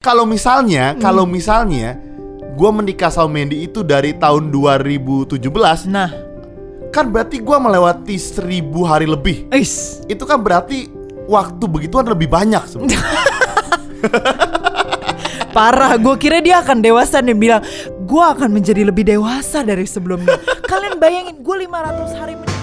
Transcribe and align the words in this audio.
Kalau 0.00 0.24
misalnya, 0.24 0.96
kalau 0.96 1.28
misalnya 1.28 1.92
gue 2.56 2.70
menikah 2.72 3.12
sama 3.12 3.36
Mandy 3.36 3.68
itu 3.68 3.84
dari 3.84 4.16
tahun 4.16 4.48
2017, 4.48 5.36
Nah, 5.92 6.08
kan 6.88 7.12
berarti 7.12 7.36
gue 7.36 7.56
melewati 7.60 8.16
seribu 8.16 8.88
hari 8.88 9.04
lebih. 9.04 9.52
is. 9.52 10.00
Itu 10.08 10.24
kan 10.24 10.40
berarti 10.40 10.88
waktu 11.28 11.60
begituan 11.68 12.08
lebih 12.08 12.32
banyak 12.32 12.64
sebenarnya. 12.64 12.96
Parah, 15.52 16.00
gue 16.00 16.16
kira 16.16 16.40
dia 16.40 16.64
akan 16.64 16.80
dewasa 16.80 17.20
dan 17.20 17.36
bilang 17.36 17.60
Gue 18.08 18.24
akan 18.24 18.56
menjadi 18.56 18.88
lebih 18.88 19.04
dewasa 19.04 19.60
dari 19.60 19.84
sebelumnya 19.84 20.40
Kalian 20.64 20.96
bayangin, 20.96 21.44
gue 21.44 21.56
500 21.68 22.16
hari 22.16 22.40
men- 22.40 22.59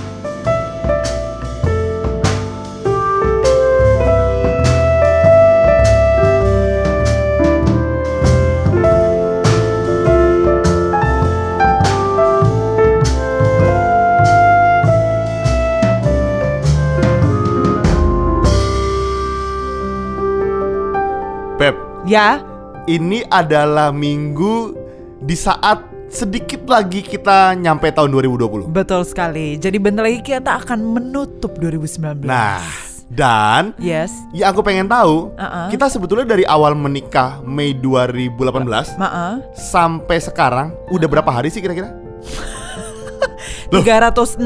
Ya, 22.08 22.40
ini 22.88 23.28
adalah 23.28 23.92
minggu 23.92 24.72
di 25.20 25.36
saat 25.36 25.84
sedikit 26.08 26.64
lagi 26.64 27.04
kita 27.04 27.52
nyampe 27.52 27.92
tahun 27.92 28.16
2020. 28.16 28.72
betul 28.72 29.04
sekali 29.04 29.60
Jadi 29.60 29.76
bentar 29.76 30.08
lagi 30.08 30.24
kita 30.24 30.64
akan 30.64 30.80
menutup 30.88 31.60
2019 31.60 32.24
Nah, 32.24 32.64
dan 33.12 33.76
Yes, 33.76 34.16
yang 34.32 34.56
aku 34.56 34.64
pengen 34.64 34.88
tahu, 34.88 35.36
Uh-uh. 35.36 35.68
kita 35.68 35.92
sebetulnya 35.92 36.24
dari 36.24 36.48
awal 36.48 36.80
menikah 36.80 37.44
Mei 37.44 37.76
2018 37.76 38.96
maaf 38.96 39.44
sampai 39.52 40.24
sekarang 40.24 40.72
udah 40.88 41.12
berapa 41.12 41.28
hari 41.28 41.52
sih 41.52 41.60
kira-kira? 41.60 41.92
Loh. 43.76 43.84
365 43.84 44.40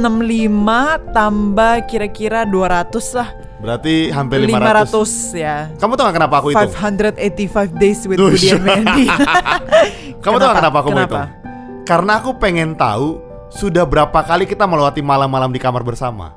tambah 1.14 1.74
kira-kira 1.86 2.42
200 2.42 2.90
lah 3.14 3.30
Berarti 3.62 4.10
hampir 4.10 4.42
500. 4.42 4.90
500 4.90 5.38
ya 5.38 5.56
Kamu 5.76 5.94
tau 5.94 6.10
gak 6.10 6.18
kenapa 6.18 6.36
aku 6.38 6.50
itu? 6.50 6.58
585 6.58 7.78
days 7.78 8.02
with 8.04 8.18
Duh, 8.18 8.34
Budi 8.34 8.48
and 8.50 8.64
Mandy 8.64 9.06
Kamu 10.26 10.36
tau 10.36 10.48
gak 10.50 10.58
kenapa 10.60 10.78
aku 10.78 10.90
mau 10.90 10.98
Kenapa? 11.00 11.20
itu? 11.20 11.30
Karena 11.82 12.12
aku 12.16 12.30
pengen 12.36 12.74
tahu 12.74 13.22
sudah 13.50 13.84
berapa 13.84 14.16
kali 14.18 14.46
kita 14.46 14.64
melewati 14.64 15.02
malam-malam 15.02 15.50
di 15.50 15.60
kamar 15.60 15.82
bersama. 15.82 16.32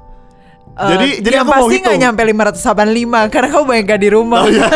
Eh, 0.74 0.88
jadi 0.88 1.08
jadi 1.22 1.36
aku 1.38 1.48
mau 1.48 1.56
pasti 1.62 1.76
nggak 1.78 1.94
hitung. 1.94 2.02
nyampe 2.02 2.22
585 2.26 3.30
karena 3.30 3.48
kamu 3.48 3.64
banyak 3.64 3.84
gak 3.86 4.00
di 4.00 4.10
rumah. 4.10 4.40
Oh, 4.40 4.50
iya. 4.50 4.66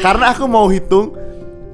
Karena 0.00 0.24
aku 0.30 0.44
mau 0.44 0.66
hitung 0.68 1.14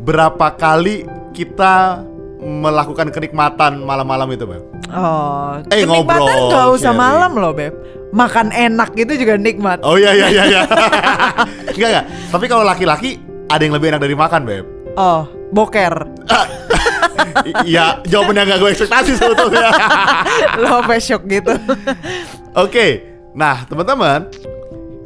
berapa 0.00 0.46
kali 0.52 1.04
kita 1.32 2.04
melakukan 2.40 3.10
kenikmatan 3.10 3.82
malam-malam 3.82 4.30
itu, 4.30 4.44
Beb. 4.46 4.62
Oh, 4.88 5.60
Eh, 5.68 5.82
kenikmatan 5.82 6.22
ngobrol, 6.22 6.48
nggak 6.48 6.66
usah 6.70 6.82
sharing. 6.86 6.98
malam 6.98 7.30
loh 7.34 7.52
beb. 7.52 7.74
Makan 8.10 8.50
enak 8.50 8.90
itu 8.98 9.12
juga 9.14 9.38
nikmat. 9.38 9.86
Oh 9.86 9.94
iya 9.94 10.10
iya 10.10 10.26
iya 10.28 10.44
iya. 10.46 10.62
Enggak 11.74 11.88
enggak. 11.94 12.06
Tapi 12.34 12.44
kalau 12.50 12.64
laki-laki 12.66 13.22
ada 13.46 13.62
yang 13.62 13.74
lebih 13.74 13.94
enak 13.94 14.02
dari 14.02 14.14
makan, 14.18 14.40
Beb. 14.42 14.66
Oh, 14.94 15.26
boker. 15.50 15.94
Iya, 17.62 18.02
jawabannya 18.10 18.42
gak 18.48 18.58
gue 18.58 18.70
ekspektasi 18.74 19.12
sebetulnya. 19.14 19.70
lo 20.60 20.82
apa 20.82 20.98
shock 20.98 21.22
gitu. 21.30 21.52
Oke, 22.58 23.06
nah 23.36 23.62
teman-teman, 23.68 24.26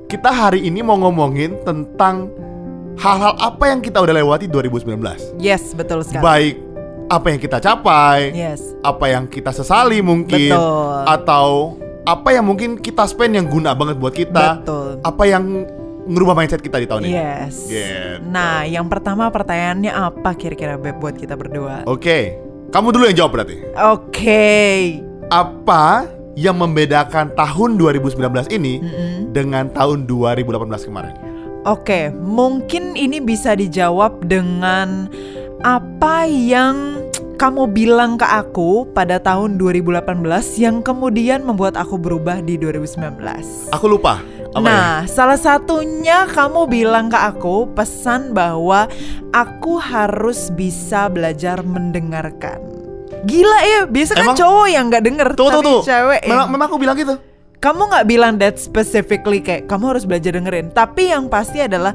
kita 0.08 0.30
hari 0.32 0.64
ini 0.64 0.80
mau 0.80 0.96
ngomongin 0.96 1.58
tentang 1.66 2.32
hal-hal 2.96 3.34
apa 3.36 3.64
yang 3.68 3.84
kita 3.84 4.00
udah 4.00 4.14
lewati 4.14 4.46
2019. 4.48 5.36
yes, 5.36 5.74
betul 5.76 6.00
sekali. 6.00 6.22
Baik 6.24 6.54
apa 7.12 7.26
yang 7.28 7.40
kita 7.42 7.58
capai, 7.60 8.32
Yes. 8.32 8.62
apa 8.80 9.04
yang 9.12 9.28
kita 9.28 9.52
sesali 9.52 10.00
mungkin, 10.00 10.54
Betul. 10.54 10.98
atau 11.04 11.76
apa 12.04 12.36
yang 12.36 12.44
mungkin 12.44 12.76
kita 12.76 13.08
spend 13.08 13.36
yang 13.36 13.48
guna 13.48 13.72
banget 13.72 13.96
buat 13.96 14.12
kita, 14.12 14.60
Betul. 14.60 15.00
apa 15.00 15.22
yang 15.24 15.64
ngerubah 16.04 16.36
mindset 16.36 16.60
kita 16.60 16.76
di 16.80 16.86
tahun 16.88 17.08
ini. 17.08 17.16
Yes. 17.16 17.64
Gitu. 17.64 18.28
Nah, 18.28 18.68
yang 18.68 18.86
pertama 18.92 19.32
pertanyaannya 19.32 19.88
apa 19.88 20.36
kira-kira 20.36 20.76
beb 20.76 21.00
buat 21.00 21.16
kita 21.16 21.32
berdua? 21.32 21.88
Oke, 21.88 22.36
kamu 22.68 22.92
dulu 22.92 23.04
yang 23.08 23.16
jawab 23.24 23.32
berarti. 23.40 23.56
Oke. 23.72 24.44
Apa 25.32 26.04
yang 26.36 26.60
membedakan 26.60 27.32
tahun 27.32 27.80
2019 27.80 28.20
ini 28.52 28.84
Mm-mm. 28.84 29.32
dengan 29.32 29.72
tahun 29.72 30.04
2018 30.04 30.88
kemarin? 30.92 31.14
Oke, 31.64 32.12
mungkin 32.12 32.92
ini 32.92 33.24
bisa 33.24 33.56
dijawab 33.56 34.28
dengan 34.28 35.08
apa 35.64 36.28
yang 36.28 36.93
kamu 37.44 37.68
bilang 37.68 38.16
ke 38.16 38.24
aku 38.24 38.88
pada 38.96 39.20
tahun 39.20 39.60
2018 39.60 40.00
yang 40.56 40.80
kemudian 40.80 41.44
membuat 41.44 41.76
aku 41.76 42.00
berubah 42.00 42.40
di 42.40 42.56
2019. 42.56 43.20
Aku 43.68 43.84
lupa. 43.84 44.24
Apa 44.56 44.64
ya? 44.64 44.72
nah, 44.72 44.96
salah 45.04 45.36
satunya 45.36 46.24
kamu 46.24 46.64
bilang 46.72 47.12
ke 47.12 47.18
aku 47.20 47.68
pesan 47.76 48.32
bahwa 48.32 48.88
aku 49.28 49.76
harus 49.76 50.48
bisa 50.56 51.12
belajar 51.12 51.60
mendengarkan. 51.60 52.64
Gila 53.28 53.58
ya, 53.60 53.80
biasa 53.92 54.16
kan 54.16 54.24
Emang- 54.24 54.40
cowok 54.40 54.68
yang 54.72 54.84
nggak 54.88 55.04
denger, 55.04 55.28
Tuh 55.36 55.44
tuh 55.44 55.52
tapi 55.52 55.68
tuh. 55.68 55.80
cewek 55.84 56.20
yang- 56.24 56.32
Memang, 56.32 56.48
memang 56.48 56.66
aku 56.72 56.78
bilang 56.80 56.96
gitu. 56.96 57.14
kamu 57.60 57.82
nggak 57.92 58.06
bilang 58.08 58.32
that 58.40 58.56
specifically 58.56 59.44
kayak 59.44 59.68
kamu 59.68 59.92
harus 59.92 60.04
belajar 60.04 60.32
dengerin 60.32 60.68
tapi 60.68 61.08
yang 61.08 61.32
pasti 61.32 61.64
adalah 61.64 61.92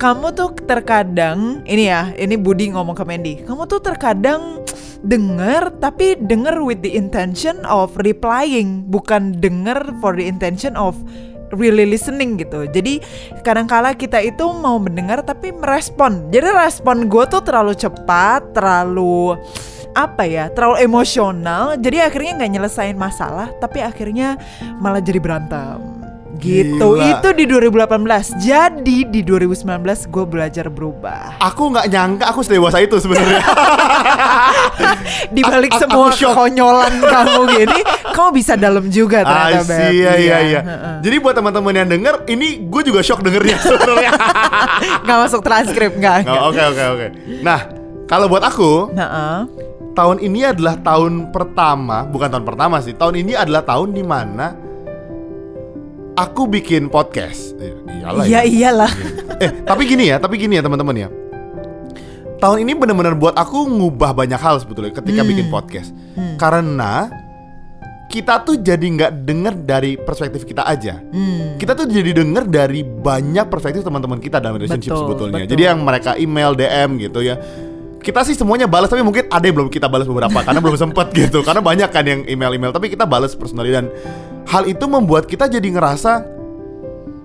kamu 0.00 0.32
tuh 0.32 0.56
terkadang 0.64 1.60
ini 1.68 1.92
ya 1.92 2.08
ini 2.16 2.40
Budi 2.40 2.72
ngomong 2.72 2.96
ke 2.96 3.04
Mandy. 3.04 3.44
Kamu 3.44 3.68
tuh 3.68 3.84
terkadang 3.84 4.64
denger 5.04 5.76
tapi 5.76 6.16
denger 6.16 6.64
with 6.64 6.80
the 6.80 6.96
intention 6.96 7.60
of 7.68 7.92
replying 8.00 8.88
bukan 8.88 9.36
denger 9.36 9.76
for 10.00 10.16
the 10.16 10.24
intention 10.24 10.72
of 10.72 10.96
really 11.52 11.84
listening 11.84 12.40
gitu. 12.40 12.64
Jadi 12.64 13.04
kadangkala 13.44 13.92
kita 13.92 14.24
itu 14.24 14.48
mau 14.56 14.80
mendengar 14.80 15.20
tapi 15.20 15.52
merespon. 15.52 16.32
Jadi 16.32 16.48
respon 16.48 17.04
gue 17.04 17.24
tuh 17.28 17.44
terlalu 17.44 17.76
cepat 17.76 18.56
terlalu 18.56 19.36
apa 19.92 20.24
ya 20.24 20.48
terlalu 20.48 20.80
emosional. 20.80 21.76
Jadi 21.76 22.00
akhirnya 22.00 22.40
nggak 22.40 22.52
nyelesain 22.56 22.96
masalah 22.96 23.52
tapi 23.60 23.84
akhirnya 23.84 24.40
malah 24.80 25.04
jadi 25.04 25.20
berantem 25.20 25.89
gitu 26.40 26.96
Gila. 26.96 27.06
itu 27.14 27.28
di 27.30 27.44
2018 27.44 28.40
jadi 28.40 28.98
di 29.04 29.20
2019 29.20 29.60
gue 30.08 30.24
belajar 30.24 30.66
berubah 30.66 31.36
Aku 31.38 31.68
nggak 31.68 31.86
nyangka 31.86 32.24
aku 32.26 32.40
sedewasa 32.40 32.80
itu 32.80 32.96
sebenarnya. 32.96 33.40
di 35.30 35.42
balik 35.42 35.72
semua 35.76 36.10
shock. 36.10 36.32
kekonyolan 36.32 36.94
kamu 36.98 37.40
gini 37.54 37.80
kamu 38.10 38.30
bisa 38.32 38.52
dalam 38.54 38.84
juga 38.88 39.22
ternyata 39.22 39.64
Beb. 39.64 39.92
iya 39.92 40.12
iya 40.16 40.36
iya. 40.42 40.60
Jadi 41.00 41.16
buat 41.16 41.32
teman-teman 41.32 41.72
yang 41.74 41.88
denger, 41.88 42.14
ini 42.26 42.60
gue 42.62 42.82
juga 42.82 43.00
shock 43.00 43.20
dengernya 43.20 43.56
sebenarnya. 43.64 44.12
nggak 45.02 45.18
masuk 45.20 45.40
transkrip 45.40 45.92
nggak 45.94 46.24
nggak. 46.24 46.40
Oke 46.42 46.62
oke 46.62 46.82
oke. 46.90 47.06
Nah, 47.40 47.60
kalau 48.04 48.26
buat 48.26 48.42
aku, 48.42 48.92
Heeh. 48.92 49.38
tahun 49.92 50.20
ini 50.20 50.40
adalah 50.46 50.76
tahun 50.76 51.30
pertama, 51.30 52.04
bukan 52.04 52.28
tahun 52.28 52.44
pertama 52.44 52.76
sih. 52.80 52.92
Tahun 52.92 53.14
ini 53.14 53.32
adalah 53.32 53.62
tahun 53.62 53.92
di 53.92 54.04
mana 54.04 54.52
aku 56.20 56.44
bikin 56.44 56.86
podcast. 56.86 57.56
Eh, 57.56 57.72
Iyalah 58.00 58.24
iya 58.24 58.40
ya. 58.40 58.40
iyalah 58.44 58.92
Eh, 59.40 59.64
tapi 59.64 59.88
gini 59.88 60.04
ya, 60.06 60.20
tapi 60.20 60.36
gini 60.36 60.54
ya 60.54 60.62
teman-teman 60.62 60.92
ya. 60.94 61.08
Tahun 62.36 62.56
ini 62.56 62.72
benar-benar 62.72 63.16
buat 63.16 63.32
aku 63.32 63.68
ngubah 63.68 64.12
banyak 64.12 64.36
hal 64.36 64.60
sebetulnya 64.60 64.92
ketika 64.92 65.20
Hmm. 65.20 65.28
bikin 65.28 65.46
podcast. 65.48 65.92
Karena 66.36 67.08
kita 68.06 68.42
tuh 68.42 68.58
jadi 68.58 68.80
nggak 68.82 69.12
denger 69.22 69.54
dari 69.60 69.96
perspektif 69.96 70.42
kita 70.42 70.64
aja. 70.64 71.00
Hmm. 71.00 71.56
Kita 71.56 71.72
tuh 71.74 71.84
jadi 71.86 72.16
denger 72.16 72.48
dari 72.48 72.80
banyak 72.80 73.46
perspektif 73.46 73.80
teman-teman 73.80 74.18
kita 74.18 74.36
dalam 74.38 74.56
relationship 74.56 74.92
Betul, 74.92 75.04
sebetulnya. 75.06 75.40
betul. 75.40 75.52
Jadi 75.52 75.62
yang 75.62 75.78
mereka 75.80 76.10
email, 76.16 76.52
DM 76.52 76.90
gitu 76.98 77.20
ya. 77.20 77.36
Kita 78.00 78.24
sih 78.24 78.32
semuanya 78.32 78.64
balas 78.64 78.88
tapi 78.88 79.00
mungkin 79.00 79.28
ada 79.28 79.44
yang 79.44 79.56
belum 79.56 79.68
kita 79.68 79.84
balas 79.84 80.04
beberapa 80.04 80.40
karena 80.40 80.58
belum 80.58 80.74
sempet 80.74 81.12
gitu. 81.14 81.40
Karena 81.40 81.60
banyak 81.60 81.88
kan 81.88 82.02
yang 82.02 82.20
email-email 82.24 82.72
tapi 82.72 82.88
kita 82.88 83.04
balas 83.04 83.32
personally 83.32 83.70
dan 83.70 83.92
hal 84.48 84.64
itu 84.68 84.84
membuat 84.86 85.26
kita 85.28 85.50
jadi 85.50 85.68
ngerasa 85.68 86.24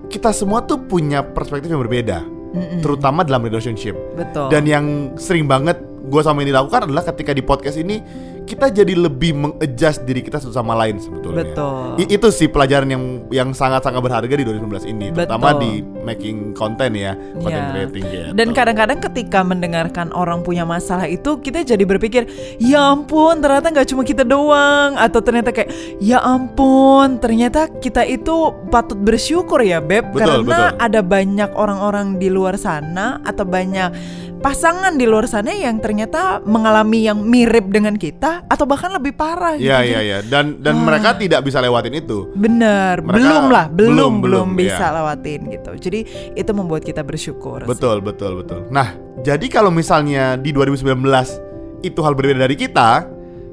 kita 0.06 0.30
semua 0.30 0.62
tuh 0.62 0.86
punya 0.86 1.22
perspektif 1.22 1.66
yang 1.66 1.82
berbeda, 1.82 2.22
Mm-mm. 2.22 2.80
terutama 2.82 3.26
dalam 3.26 3.42
relationship. 3.42 3.94
betul 4.14 4.48
Dan 4.48 4.62
yang 4.64 4.84
sering 5.18 5.50
banget 5.50 5.78
gue 6.06 6.22
sama 6.22 6.46
ini 6.46 6.54
lakukan 6.54 6.86
adalah 6.86 7.02
ketika 7.02 7.34
di 7.34 7.42
podcast 7.42 7.82
ini 7.82 7.98
kita 8.46 8.70
jadi 8.70 8.94
lebih 8.94 9.34
mengadjust 9.34 10.06
diri 10.06 10.22
kita 10.22 10.38
satu 10.38 10.54
sama 10.54 10.78
lain 10.78 11.02
sebetulnya. 11.02 11.42
Betul. 11.42 11.98
I- 11.98 12.10
itu 12.14 12.28
sih 12.30 12.46
pelajaran 12.46 12.86
yang 12.86 13.04
yang 13.28 13.48
sangat-sangat 13.50 13.98
berharga 13.98 14.30
di 14.30 14.46
2019 14.46 14.86
ini, 14.86 15.10
terutama 15.10 15.52
Betul. 15.52 15.60
di 15.60 15.70
making 16.06 16.36
content 16.54 16.94
ya, 16.94 17.12
content 17.42 17.66
Ya. 17.66 17.70
creating 17.74 18.02
gitu. 18.06 18.28
Dan 18.38 18.48
kadang-kadang 18.54 18.98
ketika 19.02 19.42
mendengarkan 19.42 20.14
orang 20.14 20.46
punya 20.46 20.62
masalah 20.62 21.10
itu 21.10 21.42
kita 21.42 21.66
jadi 21.66 21.82
berpikir, 21.82 22.30
ya 22.62 22.94
ampun 22.94 23.42
ternyata 23.42 23.74
nggak 23.74 23.88
cuma 23.90 24.06
kita 24.06 24.22
doang 24.22 24.94
atau 24.94 25.18
ternyata 25.18 25.50
kayak 25.50 25.68
ya 25.98 26.22
ampun 26.22 27.18
ternyata 27.18 27.66
kita 27.82 28.06
itu 28.06 28.54
patut 28.70 28.96
bersyukur 28.96 29.58
ya 29.60 29.82
beb 29.82 30.14
Betul, 30.14 30.46
karena 30.46 30.70
betul. 30.70 30.86
ada 30.86 31.00
banyak 31.02 31.50
orang-orang 31.58 32.22
di 32.22 32.30
luar 32.30 32.54
sana 32.54 33.18
atau 33.26 33.42
banyak 33.42 33.90
pasangan 34.36 34.94
di 34.94 35.08
luar 35.08 35.26
sana 35.26 35.50
yang 35.50 35.80
ternyata 35.80 36.38
mengalami 36.44 37.08
yang 37.08 37.18
mirip 37.24 37.66
dengan 37.72 37.96
kita 37.96 38.35
atau 38.44 38.64
bahkan 38.64 38.90
lebih 38.90 39.12
parah. 39.12 39.54
Iya 39.54 39.80
gitu. 39.80 39.88
iya 39.88 40.00
iya 40.00 40.18
dan 40.20 40.60
dan 40.60 40.76
Ah. 40.76 40.84
mereka 40.84 41.14
tidak 41.14 41.40
bisa 41.40 41.58
lewatin 41.58 41.94
itu. 41.94 42.28
Bener, 42.32 43.00
Mereka 43.00 43.16
belum 43.16 43.44
lah, 43.46 43.66
belum 43.66 43.88
belum, 43.88 44.12
belum, 44.20 44.46
belum, 44.46 44.48
bisa 44.58 44.84
ya. 44.84 44.94
lewatin 44.94 45.40
gitu. 45.48 45.70
Jadi 45.78 46.00
itu 46.32 46.50
membuat 46.50 46.82
kita 46.82 47.00
bersyukur. 47.00 47.62
sih. 47.62 47.68
Betul 47.68 48.00
betul 48.00 48.32
betul. 48.36 48.68
Nah 48.68 48.92
jadi 49.20 49.46
kalau 49.46 49.70
misalnya 49.70 50.34
di 50.34 50.50
2019 50.50 51.40
itu 51.80 52.00
hal 52.00 52.12
berbeda 52.12 52.42
dari 52.42 52.54
kita, 52.54 53.06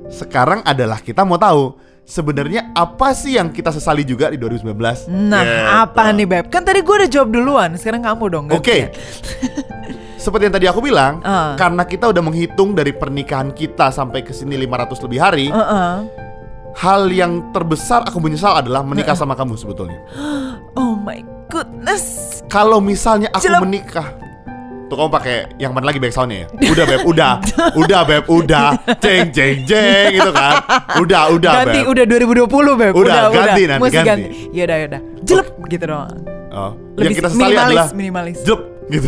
sekarang 0.08 0.62
adalah 0.62 0.98
kita 0.98 1.22
mau 1.22 1.36
tahu 1.36 1.76
sebenarnya 2.04 2.72
apa 2.72 3.12
sih 3.12 3.34
yang 3.34 3.48
kita 3.48 3.72
sesali 3.72 4.04
juga 4.04 4.28
di 4.28 4.36
2019? 4.36 5.08
Nah, 5.08 5.40
Gitu. 5.40 5.64
apa 5.80 6.04
nih 6.12 6.28
Beb? 6.28 6.46
Kan 6.48 6.62
tadi 6.62 6.80
gue 6.80 6.96
udah 6.98 7.08
jawab 7.08 7.30
duluan, 7.32 7.70
sekarang 7.74 8.04
kamu 8.04 8.24
dong. 8.28 8.46
Oke. 8.50 8.92
gantian. 8.92 8.92
Seperti 10.24 10.48
yang 10.48 10.56
tadi 10.56 10.66
aku 10.66 10.80
bilang, 10.80 11.20
Ah. 11.20 11.52
karena 11.54 11.84
kita 11.84 12.08
udah 12.08 12.24
menghitung 12.24 12.72
dari 12.72 12.96
pernikahan 12.96 13.52
kita 13.52 13.92
sampai 13.92 14.24
ke 14.24 14.32
sini 14.32 14.56
500 14.58 15.04
lebih 15.04 15.20
hari, 15.20 15.52
Heeh. 15.52 15.94
hal 16.74 17.12
yang 17.12 17.52
terbesar 17.52 18.08
aku 18.08 18.18
menyesal 18.18 18.56
adalah 18.56 18.80
menikah 18.82 19.14
sama 19.14 19.36
kamu 19.36 19.60
sebetulnya. 19.60 20.00
Oh 20.74 20.96
my 20.96 21.20
goodness. 21.48 22.40
Kalau 22.48 22.80
misalnya 22.80 23.30
aku 23.30 23.46
menikah 23.62 24.16
Tuh 24.84 24.96
kamu 24.96 25.10
pakai 25.12 25.36
yang 25.58 25.70
mana 25.70 25.86
lagi 25.86 25.98
back 25.98 26.10
soundnya 26.10 26.46
ya? 26.46 26.48
Udah 26.74 26.86
beb, 26.88 27.02
udah 27.04 27.32
Udah 27.82 28.02
beb, 28.04 28.26
udah 28.26 28.68
Jeng 28.98 29.30
jeng 29.30 29.62
jeng 29.64 30.10
gitu 30.14 30.32
kan 30.32 30.66
Udah, 30.98 31.30
udah 31.30 31.52
ganti 31.62 31.80
beb 31.80 31.94
udah 31.94 32.04
2020 32.10 32.82
Beb. 32.82 32.94
Udah, 32.94 33.22
ganti 33.30 33.62
nanti, 33.66 33.82
Mesti 33.86 33.98
ganti. 34.02 34.30
Yaudah, 34.50 34.78
yaudah. 34.82 35.02
Jelek 35.22 35.50
gitu 35.70 35.86
doang. 35.86 36.10
oh. 36.50 36.72
Yang 36.94 36.98
Lebih 36.98 37.16
kita 37.18 37.28
sesali 37.28 37.42
minimalis, 37.44 37.70
adalah 37.70 37.88
minimalis. 37.94 38.38
Jelek 38.42 38.62
gitu 38.88 39.08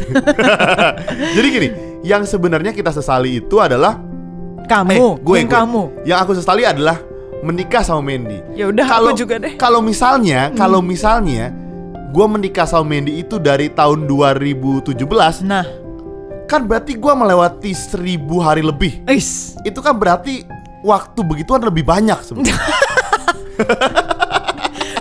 Jadi 1.35 1.47
gini 1.49 1.69
Yang 2.01 2.29
sebenarnya 2.29 2.71
kita 2.71 2.89
sesali 2.89 3.39
itu 3.39 3.57
adalah 3.57 3.97
Kamu, 4.63 4.91
Eh, 4.91 5.13
gue, 5.19 5.35
yang 5.35 5.45
gue. 5.45 5.55
kamu. 5.55 5.81
Yang 6.03 6.19
aku 6.19 6.31
sesali 6.35 6.63
adalah 6.63 6.97
Menikah 7.41 7.81
sama 7.81 8.01
Mandy 8.01 8.39
Ya 8.53 8.67
udah, 8.67 8.85
Kalau 8.85 9.11
aku 9.11 9.19
juga 9.19 9.35
deh. 9.37 9.53
Hmm. 9.53 9.59
Kalau 9.59 9.79
misalnya 9.79 10.49
Kalau 10.51 10.79
misalnya 10.79 11.53
Gue 12.09 12.25
menikah 12.25 12.63
sama 12.63 12.87
Mandy 12.87 13.19
itu 13.19 13.35
dari 13.37 13.67
tahun 13.67 14.05
2017 14.05 14.95
Nah, 15.43 15.65
Kan 16.45 16.63
berarti 16.63 16.93
gue 16.93 17.09
melewati 17.11 17.73
seribu 17.73 18.37
hari 18.37 18.61
lebih 18.61 19.01
is. 19.05 19.57
itu 19.61 19.81
kan 19.81 19.97
berarti 19.97 20.45
waktu 20.81 21.17
begituan 21.19 21.57
lebih 21.59 21.81
banyak 21.81 22.21
sebenarnya. 22.21 22.53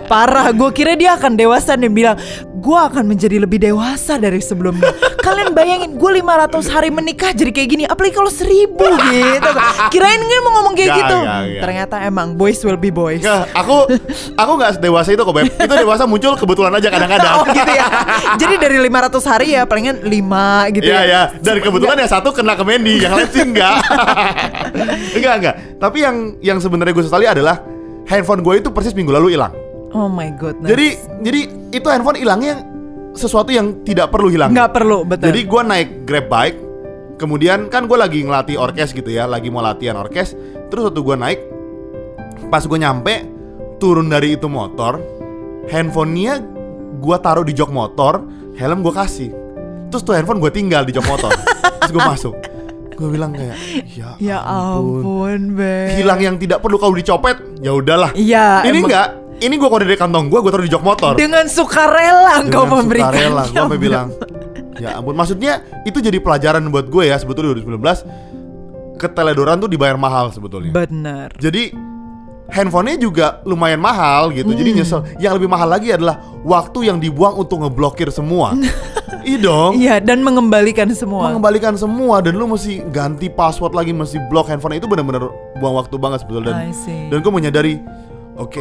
Parah, 0.05 0.53
gue 0.53 0.71
kira 0.77 0.95
dia 0.95 1.17
akan 1.17 1.35
dewasa 1.35 1.75
dan 1.75 1.91
bilang 1.91 2.17
Gue 2.65 2.81
akan 2.81 3.05
menjadi 3.05 3.37
lebih 3.37 3.61
dewasa 3.61 4.17
dari 4.17 4.41
sebelumnya 4.41 4.89
Kalian 5.21 5.53
bayangin 5.53 6.01
gue 6.01 6.11
500 6.25 6.65
hari 6.73 6.89
menikah 6.89 7.37
jadi 7.37 7.53
kayak 7.53 7.69
gini 7.69 7.85
Apalagi 7.85 8.17
kalau 8.17 8.33
1000 8.33 8.73
gitu 8.73 9.51
Kirain 9.93 10.21
kan 10.21 10.41
mau 10.41 10.53
ngomong 10.61 10.73
kayak 10.73 10.89
Gak, 10.89 10.99
gitu 11.05 11.19
gak, 11.21 11.41
gak. 11.45 11.63
Ternyata 11.65 11.97
emang 12.09 12.37
boys 12.37 12.61
will 12.65 12.81
be 12.81 12.89
boys 12.89 13.21
Nggak, 13.21 13.53
aku 13.53 13.77
aku 14.37 14.53
nggak 14.61 14.71
dewasa 14.81 15.09
itu 15.13 15.23
kok 15.25 15.35
beb. 15.37 15.49
Itu 15.49 15.75
dewasa 15.77 16.05
muncul 16.09 16.33
kebetulan 16.37 16.73
aja 16.73 16.89
kadang-kadang. 16.89 17.33
Oh 17.41 17.45
gitu 17.51 17.73
ya 17.73 17.87
Jadi 18.39 18.55
dari 18.63 18.79
500 18.81 19.31
hari 19.33 19.47
ya 19.59 19.63
palingan 19.67 19.97
5 20.07 20.75
gitu 20.79 20.85
Iya 20.89 21.01
ya 21.03 21.15
ya. 21.15 21.23
Dan 21.41 21.57
kebetulan 21.63 21.97
yang 22.01 22.11
satu 22.11 22.29
kena 22.35 22.55
ke 22.59 22.65
Mandy, 22.67 22.95
yang 23.01 23.15
lain 23.15 23.29
sih 23.31 23.43
enggak. 23.45 23.77
enggak 25.15 25.35
enggak. 25.41 25.55
Tapi 25.79 25.99
yang 26.03 26.17
yang 26.41 26.59
sebenarnya 26.59 26.93
gue 26.95 27.05
sesali 27.05 27.27
adalah 27.27 27.61
handphone 28.09 28.43
gue 28.43 28.55
itu 28.61 28.69
persis 28.71 28.95
minggu 28.95 29.13
lalu 29.15 29.39
hilang. 29.39 29.64
Oh 29.95 30.11
my 30.11 30.29
goodness. 30.35 30.69
Jadi 30.69 30.87
jadi 31.23 31.41
itu 31.71 31.87
handphone 31.87 32.19
hilangnya 32.19 32.67
sesuatu 33.15 33.55
yang 33.55 33.87
tidak 33.87 34.11
perlu 34.11 34.27
hilang. 34.29 34.51
Nggak 34.51 34.71
perlu, 34.75 35.07
betul. 35.07 35.31
Jadi 35.31 35.41
gue 35.47 35.63
naik 35.63 35.89
grab 36.05 36.27
bike 36.29 36.59
Kemudian 37.15 37.71
kan 37.71 37.87
gue 37.87 37.95
lagi 37.95 38.27
ngelatih 38.27 38.59
orkes 38.59 38.91
gitu 38.91 39.07
ya 39.07 39.31
Lagi 39.31 39.47
mau 39.47 39.63
latihan 39.63 39.95
orkes. 39.95 40.35
Terus 40.67 40.91
waktu 40.91 40.99
gue 41.01 41.17
naik 41.17 41.41
Pas 42.51 42.67
gue 42.67 42.79
nyampe 42.79 43.23
Turun 43.79 44.11
dari 44.11 44.35
itu 44.35 44.51
motor 44.51 44.99
Handphonenya 45.71 46.43
gue 46.99 47.17
taruh 47.23 47.47
di 47.47 47.55
jok 47.55 47.71
motor 47.71 48.27
Helm 48.55 48.83
gue 48.87 48.95
kasih. 48.95 49.31
Terus 49.91 50.03
tuh 50.07 50.15
handphone 50.15 50.39
gue 50.39 50.51
tinggal 50.51 50.87
di 50.87 50.95
jok 50.95 51.07
motor. 51.11 51.31
Terus 51.83 51.91
gue 51.91 52.03
masuk. 52.03 52.35
Gue 52.95 53.09
bilang 53.11 53.35
kayak 53.35 53.59
Ya, 53.91 54.15
Ya 54.23 54.39
ampun. 54.43 55.59
Beb. 55.59 55.99
Hilang 55.99 56.23
yang 56.23 56.37
tidak 56.39 56.63
perlu 56.63 56.79
kalau 56.79 56.95
dicopet 56.95 57.35
Ya 57.59 57.75
udahlah. 57.75 58.15
Iya 58.15 58.63
Ini 58.63 58.79
enggak 58.79 59.24
Ini 59.45 59.55
gue 59.55 59.69
kode 59.69 59.85
dari 59.85 60.01
kantong 60.01 60.33
gue 60.33 60.41
Gue 60.41 60.49
taruh 60.49 60.65
di 60.65 60.73
jok 60.73 60.81
motor. 60.81 61.13
Dengan 61.15 61.45
sukarela 61.45 62.41
engkau 62.41 62.65
dengan 62.65 62.81
memberikan 62.81 63.13
sukarela 63.13 63.43
gue 63.45 63.61
sampai 63.61 63.79
bilang 63.79 64.09
ya 64.75 64.99
ampun. 64.99 65.15
Maksudnya 65.15 65.61
itu 65.85 66.01
jadi 66.01 66.19
pelajaran 66.19 66.65
buat 66.73 66.89
gue 66.89 67.13
ya 67.13 67.17
sebetulnya 67.21 67.55
2019 67.61 68.99
keteledoran 68.99 69.61
tuh 69.61 69.69
dibayar 69.69 70.01
mahal 70.01 70.33
sebetulnya. 70.33 70.73
Bener 70.73 71.29
jadi 71.37 71.71
handphonenya 72.49 72.99
juga 73.01 73.27
lumayan 73.45 73.81
mahal 73.81 74.33
gitu. 74.33 74.53
Jadi 74.53 74.71
Hmm. 74.73 74.79
nyesel. 74.81 75.01
Yang 75.19 75.33
lebih 75.43 75.49
mahal 75.51 75.69
lagi 75.69 75.93
adalah 75.93 76.21
waktu 76.43 76.89
yang 76.89 76.99
dibuang 76.99 77.37
untuk 77.37 77.61
ngeblokir 77.63 78.09
semua. 78.09 78.55
Iya 79.25 79.41
dong. 79.41 79.81
Iya 79.81 80.05
dan 80.05 80.21
mengembalikan 80.21 80.85
semua. 80.93 81.33
Mengembalikan 81.33 81.73
semua 81.81 82.21
dan 82.21 82.37
lu 82.37 82.45
mesti 82.45 82.85
ganti 82.93 83.33
password 83.33 83.73
lagi 83.73 83.97
mesti 83.97 84.21
blok 84.29 84.53
handphone. 84.53 84.77
Itu 84.77 84.85
benar-benar 84.85 85.33
buang 85.57 85.81
waktu 85.81 85.97
banget 85.97 86.29
sebetulnya. 86.29 86.53
Dan 86.53 86.69
I 86.69 86.77
see. 86.77 87.09
dan 87.09 87.25
gue 87.25 87.33
menyadari 87.33 87.81
oke 88.37 88.61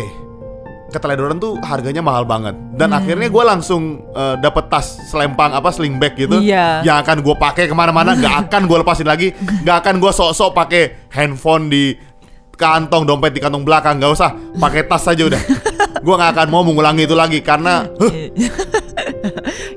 keteledoran 0.94 1.36
tuh 1.36 1.58
harganya 1.60 2.00
mahal 2.00 2.24
banget 2.24 2.54
dan 2.72 2.88
Hmm. 2.88 3.00
akhirnya 3.02 3.28
gue 3.28 3.44
langsung 3.44 3.82
eh, 4.08 4.36
dapet 4.38 4.70
tas 4.70 4.86
selempang 5.04 5.50
apa 5.52 5.68
sling 5.68 5.98
bag 5.98 6.14
gitu 6.16 6.38
Iya. 6.38 6.86
yang 6.86 7.02
akan 7.02 7.20
gue 7.20 7.36
pakai 7.36 7.66
ke 7.66 7.74
mana-mana 7.74 8.14
nggak 8.22 8.48
akan 8.48 8.62
gue 8.64 8.78
lepasin 8.80 9.04
lagi 9.04 9.34
nggak 9.36 9.78
akan 9.80 9.96
gue 9.98 10.12
sok-sok 10.12 10.54
pakai 10.54 10.84
handphone 11.10 11.68
di 11.68 11.98
kantong 12.54 13.04
dompet 13.04 13.34
di 13.34 13.42
kantong 13.42 13.62
belakang 13.62 13.98
nggak 13.98 14.14
usah 14.14 14.30
pakai 14.56 14.86
tas 14.86 15.02
saja 15.02 15.26
udah 15.26 15.42
gue 16.06 16.14
nggak 16.14 16.32
akan 16.32 16.48
mau 16.48 16.62
mengulangi 16.62 17.04
itu 17.04 17.14
lagi 17.14 17.42
karena 17.42 17.90
huh, 17.90 18.14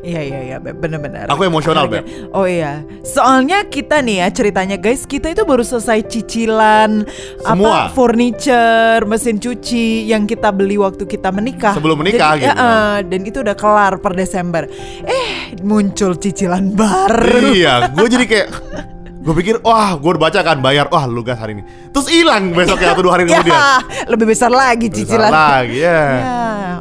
Iya 0.07 0.21
iya 0.23 0.41
iya. 0.45 0.57
Beb, 0.57 0.79
bener-bener. 0.79 1.27
Aku 1.27 1.43
emosional, 1.43 1.91
Harga- 1.91 2.07
Oh 2.31 2.47
iya. 2.47 2.87
Soalnya 3.03 3.67
kita 3.67 3.99
nih 3.99 4.23
ya 4.23 4.29
ceritanya 4.31 4.79
guys. 4.79 5.03
Kita 5.03 5.27
itu 5.27 5.43
baru 5.43 5.67
selesai 5.67 6.07
cicilan 6.07 7.03
Semua. 7.43 7.91
Apa 7.91 7.93
furniture 7.93 9.03
Mesin 9.05 9.37
cuci 9.37 10.07
Yang 10.07 10.39
kita 10.39 10.55
beli 10.55 10.79
waktu 10.79 11.03
kita 11.05 11.35
menikah. 11.35 11.75
Sebelum 11.75 11.99
menikah 11.99 12.39
Jadi, 12.39 12.47
gitu. 12.47 12.55
ya, 12.55 12.55
eh, 12.55 12.99
Dan 13.03 13.21
itu 13.27 13.39
udah 13.43 13.57
kelar 13.59 13.99
per 13.99 14.15
Desember. 14.15 14.71
Eh 15.03 15.59
muncul 15.61 16.15
cicilan 16.15 16.71
baru. 16.71 17.51
Iya 17.51 17.91
gue 17.91 18.07
jadi 18.07 18.25
kayak 18.25 18.49
gue 19.27 19.35
pikir 19.43 19.59
wah 19.67 19.99
gue 19.99 20.11
udah 20.15 20.23
baca 20.31 20.41
kan 20.47 20.63
bayar 20.63 20.87
wah 20.87 21.03
lu 21.11 21.27
gas 21.27 21.35
hari 21.43 21.59
ini 21.59 21.67
terus 21.91 22.07
hilang 22.07 22.55
besoknya 22.55 22.95
atau 22.95 23.03
dua 23.03 23.19
hari 23.19 23.27
Ya 23.27 23.43
kemudian 23.43 23.59
lebih 24.07 24.27
besar 24.31 24.55
lagi 24.55 24.87
Besar 24.87 24.99
cicilan 25.03 25.31
lagi 25.35 25.79
ya 25.83 26.03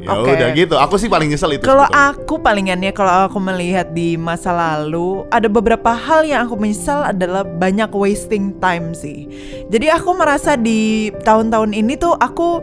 Ya, 0.05 0.11
ya 0.11 0.21
oke. 0.21 0.29
udah 0.37 0.49
gitu 0.53 0.75
aku 0.77 1.01
sih 1.01 1.09
paling 1.09 1.25
nyesel 1.33 1.57
itu 1.57 1.65
Kalau 1.65 1.89
aku 1.89 2.37
palingannya 2.37 2.93
kalau 2.93 3.25
aku 3.25 3.41
melihat 3.41 3.89
di 3.89 4.13
masa 4.13 4.53
lalu 4.53 5.25
ada 5.33 5.49
beberapa 5.49 5.97
hal 5.97 6.21
yang 6.21 6.45
aku 6.45 6.53
menyesal 6.61 7.01
adalah 7.01 7.41
banyak 7.41 7.89
wasting 7.89 8.53
time 8.61 8.93
sih. 8.93 9.25
Jadi 9.73 9.89
aku 9.89 10.13
merasa 10.13 10.53
di 10.53 11.09
tahun-tahun 11.25 11.73
ini 11.73 11.97
tuh 11.97 12.13
aku 12.13 12.61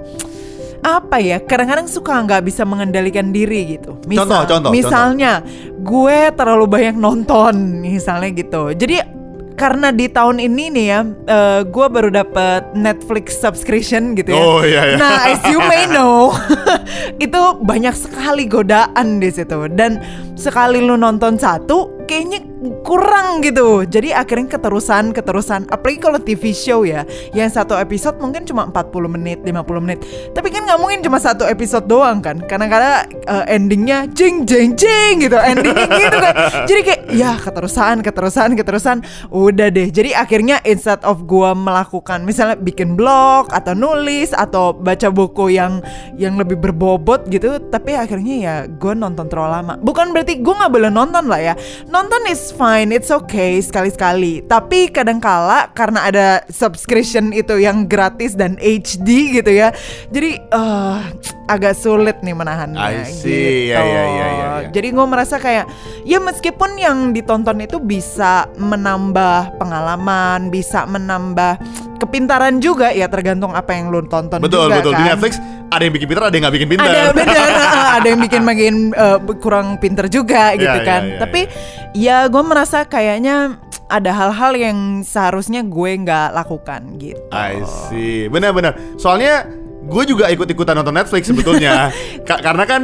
apa 0.82 1.18
ya 1.18 1.42
kadang-kadang 1.42 1.90
suka 1.90 2.22
nggak 2.22 2.46
bisa 2.46 2.62
mengendalikan 2.62 3.34
diri 3.34 3.74
gitu. 3.80 3.98
Contoh, 4.02 4.46
contoh, 4.46 4.70
misalnya 4.70 5.42
gue 5.82 6.18
terlalu 6.38 6.66
banyak 6.70 6.94
nonton 6.94 7.82
misalnya 7.82 8.30
gitu. 8.30 8.70
Jadi 8.76 9.21
karena 9.56 9.88
di 9.92 10.06
tahun 10.08 10.38
ini 10.42 10.64
nih 10.72 10.86
ya, 10.86 11.00
eh, 11.28 11.60
gue 11.66 11.86
baru 11.88 12.12
dapet 12.12 12.76
Netflix 12.76 13.40
subscription 13.40 14.12
gitu 14.16 14.32
ya. 14.34 14.42
Oh, 14.42 14.60
iya, 14.60 14.94
iya. 14.94 14.96
Nah, 14.98 15.28
as 15.28 15.42
you 15.48 15.60
may 15.64 15.88
know, 15.94 16.32
itu 17.24 17.40
banyak 17.62 17.94
sekali 17.96 18.44
godaan 18.48 19.20
di 19.22 19.30
situ. 19.32 19.68
Dan 19.72 20.02
sekali 20.36 20.82
lu 20.82 20.98
nonton 20.98 21.40
satu, 21.40 22.04
kayaknya 22.04 22.51
kurang 22.86 23.42
gitu. 23.42 23.82
Jadi 23.82 24.14
akhirnya 24.14 24.58
keterusan 24.58 25.10
keterusan. 25.10 25.66
Apalagi 25.66 25.98
kalau 25.98 26.18
TV 26.22 26.54
show 26.54 26.86
ya, 26.86 27.02
yang 27.34 27.50
satu 27.50 27.74
episode 27.74 28.18
mungkin 28.22 28.46
cuma 28.46 28.70
40 28.70 29.14
menit, 29.18 29.38
50 29.42 29.84
menit. 29.84 29.98
Tapi 30.30 30.48
kan 30.54 30.62
nggak 30.62 30.78
mungkin 30.78 31.02
cuma 31.02 31.18
satu 31.18 31.42
episode 31.46 31.90
doang 31.90 32.22
kan. 32.22 32.38
Kadang-kadang 32.46 33.10
uh, 33.26 33.44
endingnya 33.50 34.06
jing 34.14 34.46
jing 34.46 34.78
jing 34.78 35.26
gitu, 35.26 35.34
endingnya 35.38 35.86
gitu 35.90 36.16
kan. 36.18 36.34
Jadi 36.70 36.80
kayak 36.86 37.00
ya 37.10 37.34
keterusan 37.38 38.00
keterusan 38.06 38.48
keterusan. 38.54 38.96
Udah 39.34 39.68
deh. 39.72 39.90
Jadi 39.90 40.14
akhirnya 40.14 40.62
instead 40.62 41.02
of 41.02 41.26
gua 41.26 41.56
melakukan 41.56 42.22
misalnya 42.22 42.54
bikin 42.54 42.94
blog 42.94 43.50
atau 43.50 43.74
nulis 43.74 44.30
atau 44.30 44.70
baca 44.70 45.10
buku 45.10 45.56
yang 45.56 45.82
yang 46.14 46.38
lebih 46.38 46.60
berbobot 46.60 47.26
gitu, 47.26 47.58
tapi 47.72 47.98
akhirnya 47.98 48.34
ya 48.38 48.54
gue 48.68 48.92
nonton 48.94 49.26
terlalu 49.26 49.50
lama. 49.50 49.74
Bukan 49.80 50.14
berarti 50.14 50.38
gue 50.38 50.54
nggak 50.54 50.72
boleh 50.72 50.90
nonton 50.92 51.24
lah 51.26 51.40
ya. 51.40 51.54
Nonton 51.88 52.22
is 52.28 52.51
fine, 52.52 52.92
it's 52.92 53.08
okay 53.08 53.56
sekali-sekali. 53.58 54.44
Tapi 54.44 54.92
kadang-kala 54.92 55.72
karena 55.72 56.06
ada 56.06 56.26
subscription 56.52 57.32
itu 57.32 57.56
yang 57.58 57.88
gratis 57.88 58.36
dan 58.36 58.60
HD 58.60 59.40
gitu 59.40 59.50
ya. 59.50 59.72
Jadi 60.12 60.36
eh 60.38 60.98
agak 61.48 61.74
sulit 61.74 62.20
nih 62.22 62.36
menahannya 62.36 62.78
I 62.78 63.08
see. 63.08 63.72
gitu. 63.72 63.74
Ya, 63.74 63.80
ya, 63.82 64.02
ya, 64.04 64.04
ya, 64.04 64.26
ya. 64.28 64.48
Jadi 64.70 64.88
gue 64.94 65.06
merasa 65.08 65.36
kayak 65.40 65.66
ya 66.06 66.18
meskipun 66.22 66.78
yang 66.78 67.10
ditonton 67.10 67.58
itu 67.64 67.80
bisa 67.82 68.46
menambah 68.56 69.56
pengalaman, 69.58 70.48
bisa 70.52 70.86
menambah 70.86 71.58
kepintaran 72.02 72.58
juga 72.58 72.90
ya 72.90 73.06
tergantung 73.06 73.54
apa 73.54 73.70
yang 73.70 73.88
lu 73.88 74.02
tonton 74.04 74.38
Betul 74.38 74.66
juga 74.66 74.76
betul 74.78 74.92
kan. 74.92 74.98
di 74.98 75.04
Netflix 75.06 75.32
ada 75.70 75.82
yang 75.82 75.94
bikin 75.94 76.06
pintar 76.06 76.22
ada 76.26 76.34
yang 76.34 76.42
nggak 76.42 76.56
bikin 76.58 76.68
pintar. 76.68 76.86
Ada 76.86 77.02
benar, 77.16 77.46
ada 77.96 78.06
yang 78.06 78.20
bikin 78.20 78.42
makin 78.42 78.74
eh, 78.90 79.18
kurang 79.38 79.66
pinter 79.78 80.04
juga 80.06 80.52
gitu 80.52 80.66
Iya, 80.68 80.82
iya, 80.82 80.84
kan. 80.84 81.02
iya, 81.06 81.18
Tapi 81.18 81.40
ya 81.94 82.16
gue 82.26 82.42
merasa 82.42 82.84
kayaknya 82.84 83.56
ada 83.86 84.10
hal-hal 84.10 84.52
yang 84.52 84.78
seharusnya 85.00 85.62
gue 85.62 85.90
nggak 85.98 86.32
lakukan 86.34 86.80
gitu. 86.96 87.20
I 87.28 87.60
see. 87.88 88.24
Benar-benar. 88.26 88.96
Soalnya 88.96 89.44
gue 89.82 90.04
juga 90.06 90.28
ikut-ikutan 90.28 90.72
nonton 90.72 90.94
Netflix 90.94 91.26
sebetulnya. 91.26 91.92
Ka- 92.28 92.40
karena 92.40 92.64
kan 92.64 92.82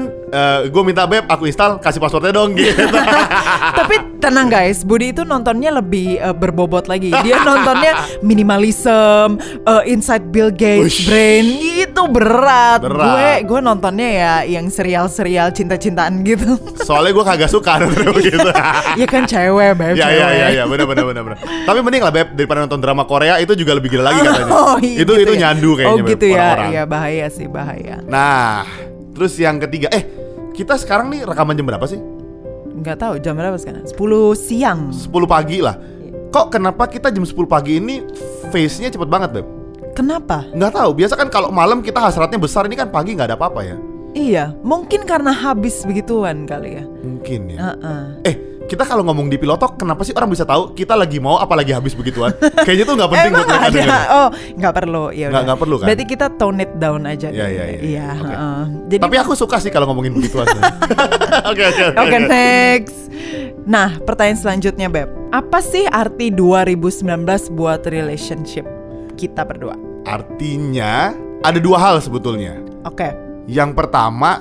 gue 0.64 0.82
minta 0.82 1.04
beb 1.04 1.24
aku 1.24 1.44
install 1.44 1.78
kasih 1.78 1.96
passwordnya 1.96 2.32
dong 2.32 2.52
gitu. 2.52 2.72
Tapi 3.58 3.94
tenang 4.18 4.46
guys, 4.46 4.82
Budi 4.82 5.10
itu 5.10 5.22
nontonnya 5.22 5.74
lebih 5.74 6.16
eh, 6.16 6.34
berbobot 6.34 6.86
lagi. 6.86 7.10
Dia 7.22 7.42
nontonnya 7.48 7.92
minimalism, 8.20 9.38
eh, 9.64 9.82
Inside 9.90 10.30
Bill 10.30 10.50
Gates 10.50 10.86
Ush. 10.86 11.06
Brain 11.06 11.44
itu 11.84 12.02
berat. 12.08 12.80
Berat. 12.82 13.04
Gue 13.04 13.30
gue 13.46 13.60
nontonnya 13.60 14.08
ya 14.08 14.32
yang 14.44 14.66
serial-serial 14.68 15.50
cinta-cintaan 15.50 16.22
gitu. 16.22 16.56
Soalnya 16.82 17.12
gue 17.14 17.24
kagak 17.24 17.50
suka 17.50 17.76
nonton 17.82 18.14
begitu. 18.14 18.48
ya 19.00 19.06
kan 19.06 19.22
cewek, 19.24 19.74
beb. 19.74 19.94
Ya 19.96 20.08
ya 20.08 20.28
ya 20.30 20.46
ya 20.52 20.64
benar 20.64 20.86
benar 20.86 21.04
benar 21.06 21.22
benar. 21.26 21.38
Tapi 21.66 21.78
mending 21.82 22.02
lah 22.02 22.12
beb 22.12 22.28
daripada 22.34 22.64
nonton 22.64 22.80
drama 22.80 23.02
Korea 23.04 23.36
itu 23.38 23.52
juga 23.54 23.74
lebih 23.74 23.90
gila 23.92 24.10
lagi 24.10 24.20
katanya. 24.22 24.50
Oh, 24.50 24.76
iya 24.78 25.02
itu 25.02 25.12
gitu 25.14 25.22
itu 25.24 25.32
ya. 25.34 25.40
nyandu 25.46 25.70
kayaknya 25.74 25.94
Oh 25.94 26.04
Beb, 26.04 26.10
gitu 26.16 26.24
ya. 26.26 26.34
orang-orang. 26.34 26.68
Iya 26.70 26.82
bahaya 26.84 27.26
sih 27.28 27.46
bahaya. 27.46 27.96
Nah, 28.04 28.64
terus 29.12 29.32
yang 29.36 29.56
ketiga 29.58 29.88
eh 29.90 30.04
kita 30.52 30.74
sekarang 30.74 31.08
nih 31.08 31.22
rekaman 31.22 31.54
jam 31.54 31.66
berapa 31.66 31.86
sih? 31.86 31.98
Nggak 32.78 32.96
tahu 33.02 33.14
jam 33.18 33.34
berapa 33.34 33.58
sekarang? 33.58 33.84
10 33.86 34.34
siang. 34.38 34.80
10 34.94 35.10
pagi 35.26 35.58
lah. 35.58 35.74
Kok 36.28 36.46
kenapa 36.52 36.86
kita 36.86 37.08
jam 37.08 37.24
10 37.24 37.34
pagi 37.48 37.80
ini 37.80 38.04
face-nya 38.52 38.92
cepet 38.92 39.08
banget, 39.08 39.40
Beb? 39.40 39.46
Kenapa? 39.96 40.46
Nggak 40.54 40.72
tahu, 40.78 40.90
biasa 40.94 41.14
kan 41.18 41.28
kalau 41.32 41.50
malam 41.50 41.82
kita 41.82 41.98
hasratnya 41.98 42.38
besar, 42.38 42.70
ini 42.70 42.78
kan 42.78 42.86
pagi 42.86 43.18
nggak 43.18 43.34
ada 43.34 43.36
apa-apa 43.36 43.60
ya 43.66 43.76
Iya, 44.16 44.56
mungkin 44.64 45.04
karena 45.04 45.30
habis 45.30 45.84
begituan 45.84 46.48
kali 46.48 46.80
ya. 46.80 46.84
Mungkin 47.04 47.40
ya 47.52 47.58
Heeh. 47.60 48.04
Eh, 48.24 48.36
kita 48.68 48.84
kalau 48.84 49.00
ngomong 49.02 49.26
di 49.26 49.34
pilotok, 49.34 49.80
kenapa 49.80 50.04
sih 50.04 50.12
orang 50.12 50.28
bisa 50.28 50.44
tahu 50.44 50.76
kita 50.76 50.92
lagi 50.92 51.16
mau 51.16 51.40
apa 51.40 51.56
lagi 51.56 51.72
habis 51.72 51.92
begituan? 51.92 52.36
Kayaknya 52.36 52.84
tuh 52.84 52.94
nggak 52.94 53.10
penting 53.10 53.32
buat 53.38 53.48
mereka. 53.48 53.96
Oh, 54.12 54.28
nggak 54.54 54.74
perlu. 54.76 55.04
Ya 55.10 55.26
Nggak- 55.28 55.44
nggak 55.48 55.58
perlu 55.58 55.76
kan? 55.78 55.86
Berarti 55.88 56.04
kita 56.04 56.26
tone 56.36 56.58
it 56.60 56.72
down 56.76 57.02
aja. 57.02 57.28
Iya, 57.28 57.40
deh. 57.40 57.48
iya, 57.48 57.64
iya. 57.66 57.80
Iya, 57.80 58.08
Oke. 58.14 58.28
heeh. 58.28 58.62
Jadi 58.86 59.02
Tapi 59.02 59.16
aku 59.18 59.32
suka 59.32 59.56
sih 59.56 59.72
kalau 59.72 59.88
ngomongin 59.88 60.12
begituan 60.12 60.44
Oke, 61.50 61.62
oke, 61.64 61.84
oke 61.96 62.16
next. 62.22 63.08
Nah, 63.64 63.96
pertanyaan 64.00 64.38
selanjutnya, 64.38 64.88
Beb. 64.88 65.08
Apa 65.28 65.60
sih 65.60 65.84
arti 65.84 66.28
2019 66.28 67.04
buat 67.50 67.84
relationship 67.84 68.64
kita 69.14 69.44
berdua? 69.44 69.76
Artinya, 70.04 71.12
ada 71.40 71.58
dua 71.58 71.76
hal 71.78 72.00
sebetulnya 72.00 72.56
Oke. 72.82 73.12
Yang 73.44 73.76
pertama, 73.76 74.40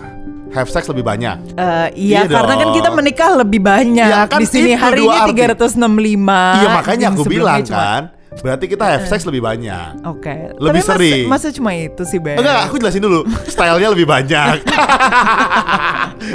have 0.58 0.68
sex 0.68 0.86
lebih 0.86 1.04
banyak 1.04 1.38
Eh, 1.54 1.88
iya, 1.96 2.26
Iya 2.26 2.34
karena 2.34 2.54
kan 2.56 2.68
dong. 2.68 2.76
kita 2.76 2.90
menikah 2.92 3.30
lebih 3.36 3.60
banyak. 3.60 4.10
Ya, 4.10 4.26
kan 4.26 4.40
Di 4.40 4.48
sini 4.48 4.74
hari 4.74 5.02
ini 5.02 5.14
arti. 5.14 5.34
365. 5.38 6.58
Iya 6.58 6.70
makanya 6.72 7.06
aku 7.10 7.24
bilang 7.24 7.62
cuma- 7.62 7.78
kan 7.78 8.04
Berarti 8.38 8.66
kita 8.68 8.86
have 8.86 9.06
sex 9.08 9.26
lebih 9.26 9.42
banyak 9.42 9.98
Oke. 10.06 10.54
Lebih 10.54 10.62
Tapi 10.62 10.78
masa- 10.80 10.94
sering. 10.94 11.26
Masa, 11.28 11.48
cuma 11.50 11.72
itu 11.74 12.04
sih, 12.04 12.20
Beb? 12.20 12.38
Enggak, 12.38 12.70
aku 12.70 12.78
jelasin 12.78 13.02
dulu. 13.02 13.26
Stylenya 13.46 13.90
lebih 13.90 14.06
banyak. 14.06 14.62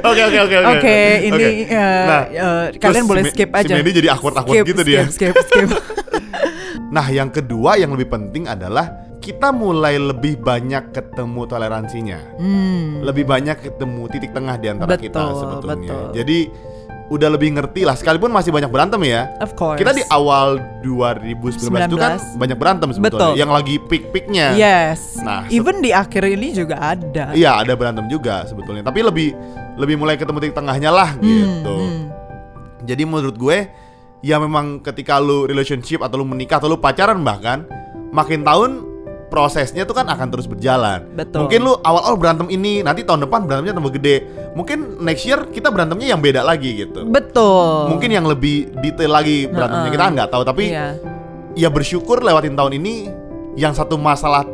Oke, 0.02 0.21
oke, 0.21 0.38
oke, 0.41 0.57
oke. 0.57 0.71
Oke, 0.73 0.99
ini 1.23 1.35
Oke. 1.35 1.49
eh, 1.69 2.05
Nah, 2.05 2.23
eh, 2.25 2.64
terus 2.71 2.81
kalian 2.81 3.05
si 3.05 3.09
boleh 3.09 3.23
skip 3.29 3.50
si 3.50 3.59
aja. 3.61 3.75
Mandy 3.76 3.93
jadi 3.93 4.09
awkward-awkward 4.11 4.57
Skip, 4.57 4.67
gitu 4.69 4.83
dia. 4.83 5.00
Skip, 5.05 5.35
skip, 5.37 5.69
skip. 5.69 5.69
Nah, 6.91 7.07
yang 7.09 7.29
kedua 7.29 7.76
yang 7.76 7.88
lebih 7.88 8.05
penting 8.07 8.45
adalah 8.45 8.85
kita 9.23 9.55
mulai 9.55 10.02
lebih 10.02 10.43
banyak 10.43 10.91
ketemu 10.91 11.47
toleransinya. 11.47 12.19
Hmm. 12.43 13.07
Lebih 13.07 13.25
banyak 13.31 13.62
ketemu 13.62 14.02
titik 14.11 14.35
tengah 14.35 14.59
di 14.59 14.67
antara 14.75 14.99
kita 14.99 15.23
Betul, 15.23 15.38
sebetulnya. 15.38 15.79
betul. 15.79 16.05
Jadi 16.19 16.38
udah 17.12 17.29
lebih 17.29 17.52
ngerti 17.55 17.85
lah 17.85 17.95
sekalipun 17.95 18.33
masih 18.35 18.50
banyak 18.50 18.67
berantem 18.67 18.99
ya. 19.07 19.31
Of 19.38 19.55
course. 19.55 19.79
Kita 19.79 19.95
di 19.95 20.02
awal 20.11 20.59
2019 20.83 21.87
itu 21.87 21.97
kan 22.00 22.19
19. 22.19 22.43
banyak 22.43 22.59
berantem 22.59 22.88
sebetulnya. 22.91 23.31
Betul. 23.31 23.41
Yang 23.41 23.50
lagi 23.55 23.75
peak-peaknya. 23.87 24.47
Yes. 24.59 25.23
Nah, 25.23 25.47
even 25.55 25.79
di 25.79 25.95
akhir 25.95 26.26
ini 26.26 26.50
juga 26.50 26.83
ada. 26.83 27.31
Iya, 27.31 27.62
ada 27.62 27.73
berantem 27.79 28.11
juga 28.11 28.43
sebetulnya. 28.50 28.83
Tapi 28.83 29.07
lebih 29.07 29.29
lebih 29.79 29.97
mulai 30.02 30.19
ketemu 30.19 30.43
titik 30.43 30.57
tengahnya 30.59 30.91
lah 30.91 31.14
gitu. 31.23 31.76
hmm. 31.79 32.02
Jadi 32.83 33.02
menurut 33.07 33.38
gue 33.38 33.71
ya 34.26 34.43
memang 34.43 34.83
ketika 34.83 35.23
lu 35.23 35.47
relationship 35.47 36.02
atau 36.02 36.19
lu 36.19 36.26
menikah 36.26 36.59
atau 36.59 36.67
lu 36.67 36.79
pacaran 36.79 37.23
bahkan 37.23 37.62
makin 38.11 38.43
tahun 38.43 38.92
prosesnya 39.33 39.89
tuh 39.89 39.97
kan 39.97 40.05
akan 40.05 40.29
terus 40.29 40.45
berjalan. 40.45 41.09
Betul. 41.17 41.49
Mungkin 41.49 41.61
lu 41.65 41.73
awal-awal 41.81 42.21
berantem 42.21 42.53
ini, 42.53 42.85
nanti 42.85 43.01
tahun 43.01 43.25
depan 43.25 43.49
berantemnya 43.49 43.81
tambah 43.81 43.97
gede. 43.97 44.17
Mungkin 44.53 45.01
next 45.01 45.25
year 45.25 45.49
kita 45.49 45.73
berantemnya 45.73 46.12
yang 46.12 46.21
beda 46.21 46.45
lagi 46.45 46.85
gitu. 46.85 47.09
Betul. 47.09 47.97
Mungkin 47.97 48.12
yang 48.12 48.29
lebih 48.29 48.69
detail 48.85 49.09
lagi 49.17 49.49
berantemnya 49.49 49.89
Heeh. 49.89 49.95
kita 49.97 50.05
kan 50.05 50.12
nggak 50.12 50.31
tahu. 50.31 50.43
Tapi 50.45 50.65
Iya. 50.69 50.87
ya 51.57 51.69
bersyukur 51.73 52.21
lewatin 52.21 52.53
tahun 52.53 52.77
ini 52.77 52.95
yang 53.57 53.73
satu 53.73 53.97
masalah 53.97 54.45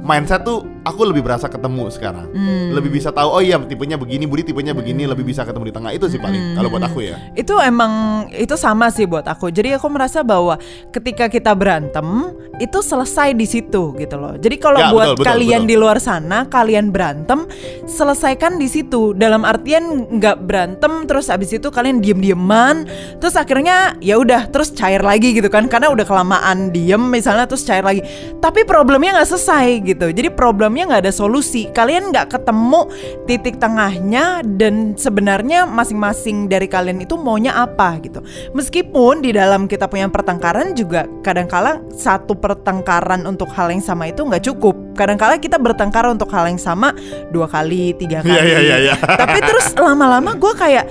mindset 0.00 0.42
tuh 0.42 0.64
aku 0.84 1.04
lebih 1.04 1.20
berasa 1.24 1.46
ketemu 1.46 1.92
sekarang. 1.92 2.26
Hmm. 2.32 2.72
Lebih 2.72 2.90
bisa 3.00 3.12
tahu 3.12 3.28
oh 3.28 3.42
iya 3.44 3.60
tipenya 3.60 4.00
begini, 4.00 4.24
Budi 4.24 4.42
tipenya 4.48 4.72
begini, 4.72 5.04
lebih 5.04 5.24
bisa 5.28 5.44
ketemu 5.44 5.68
di 5.68 5.74
tengah 5.74 5.90
itu 5.92 6.06
sih 6.08 6.16
paling 6.16 6.56
kalau 6.56 6.68
buat 6.72 6.84
aku 6.84 7.04
ya. 7.04 7.16
Itu 7.36 7.60
emang 7.60 8.26
itu 8.32 8.56
sama 8.56 8.88
sih 8.88 9.04
buat 9.04 9.24
aku. 9.28 9.52
Jadi 9.52 9.76
aku 9.76 9.86
merasa 9.92 10.24
bahwa 10.24 10.56
ketika 10.92 11.28
kita 11.28 11.52
berantem 11.52 12.32
itu 12.60 12.78
selesai 12.80 13.32
di 13.36 13.44
situ 13.48 13.96
gitu 13.96 14.16
loh. 14.20 14.36
Jadi 14.36 14.56
kalau 14.60 14.78
Ya, 14.80 14.88
buat 14.88 15.12
betul, 15.12 15.16
betul, 15.20 15.28
kalian 15.28 15.60
betul. 15.64 15.70
di 15.72 15.76
luar 15.76 15.98
sana 16.00 16.38
kalian 16.48 16.88
berantem 16.88 17.44
selesaikan 17.84 18.56
di 18.56 18.68
situ. 18.68 19.12
Dalam 19.12 19.44
artian 19.44 20.08
nggak 20.08 20.48
berantem 20.48 21.04
terus 21.04 21.28
abis 21.28 21.56
itu 21.60 21.68
kalian 21.68 22.00
diem-dieman 22.00 22.88
terus 23.20 23.36
akhirnya 23.36 23.96
ya 24.00 24.16
udah 24.16 24.48
terus 24.48 24.72
cair 24.72 25.04
lagi 25.04 25.36
gitu 25.36 25.52
kan 25.52 25.68
karena 25.68 25.92
udah 25.92 26.04
kelamaan 26.08 26.72
diem 26.72 27.00
misalnya 27.00 27.44
terus 27.44 27.64
cair 27.68 27.84
lagi. 27.84 28.00
Tapi 28.40 28.64
problemnya 28.64 29.20
nggak 29.20 29.28
selesai 29.28 29.66
gitu. 29.84 29.89
Jadi 29.98 30.28
problemnya 30.30 30.86
nggak 30.86 31.02
ada 31.08 31.14
solusi. 31.14 31.66
Kalian 31.72 32.14
nggak 32.14 32.36
ketemu 32.36 32.86
titik 33.26 33.56
tengahnya 33.58 34.44
dan 34.58 34.94
sebenarnya 34.94 35.66
masing-masing 35.66 36.46
dari 36.46 36.70
kalian 36.70 37.02
itu 37.02 37.18
maunya 37.18 37.54
apa 37.56 37.98
gitu. 38.04 38.22
Meskipun 38.54 39.24
di 39.24 39.34
dalam 39.34 39.66
kita 39.66 39.90
punya 39.90 40.06
pertengkaran 40.06 40.74
juga 40.74 41.06
kadangkala 41.24 41.82
satu 41.94 42.36
pertengkaran 42.36 43.26
untuk 43.26 43.50
hal 43.54 43.70
yang 43.70 43.82
sama 43.82 44.10
itu 44.10 44.22
nggak 44.22 44.44
cukup. 44.46 44.74
Kadangkala 44.94 45.40
kita 45.40 45.56
bertengkar 45.56 46.06
untuk 46.10 46.28
hal 46.30 46.50
yang 46.50 46.60
sama 46.60 46.92
dua 47.30 47.46
kali, 47.48 47.94
tiga 47.96 48.20
kali. 48.20 48.34
Iya, 48.34 48.42
iya, 48.44 48.60
iya, 48.60 48.76
iya. 48.90 48.94
Tapi 48.98 49.38
terus 49.42 49.72
lama-lama 49.78 50.34
gue 50.36 50.52
kayak 50.56 50.84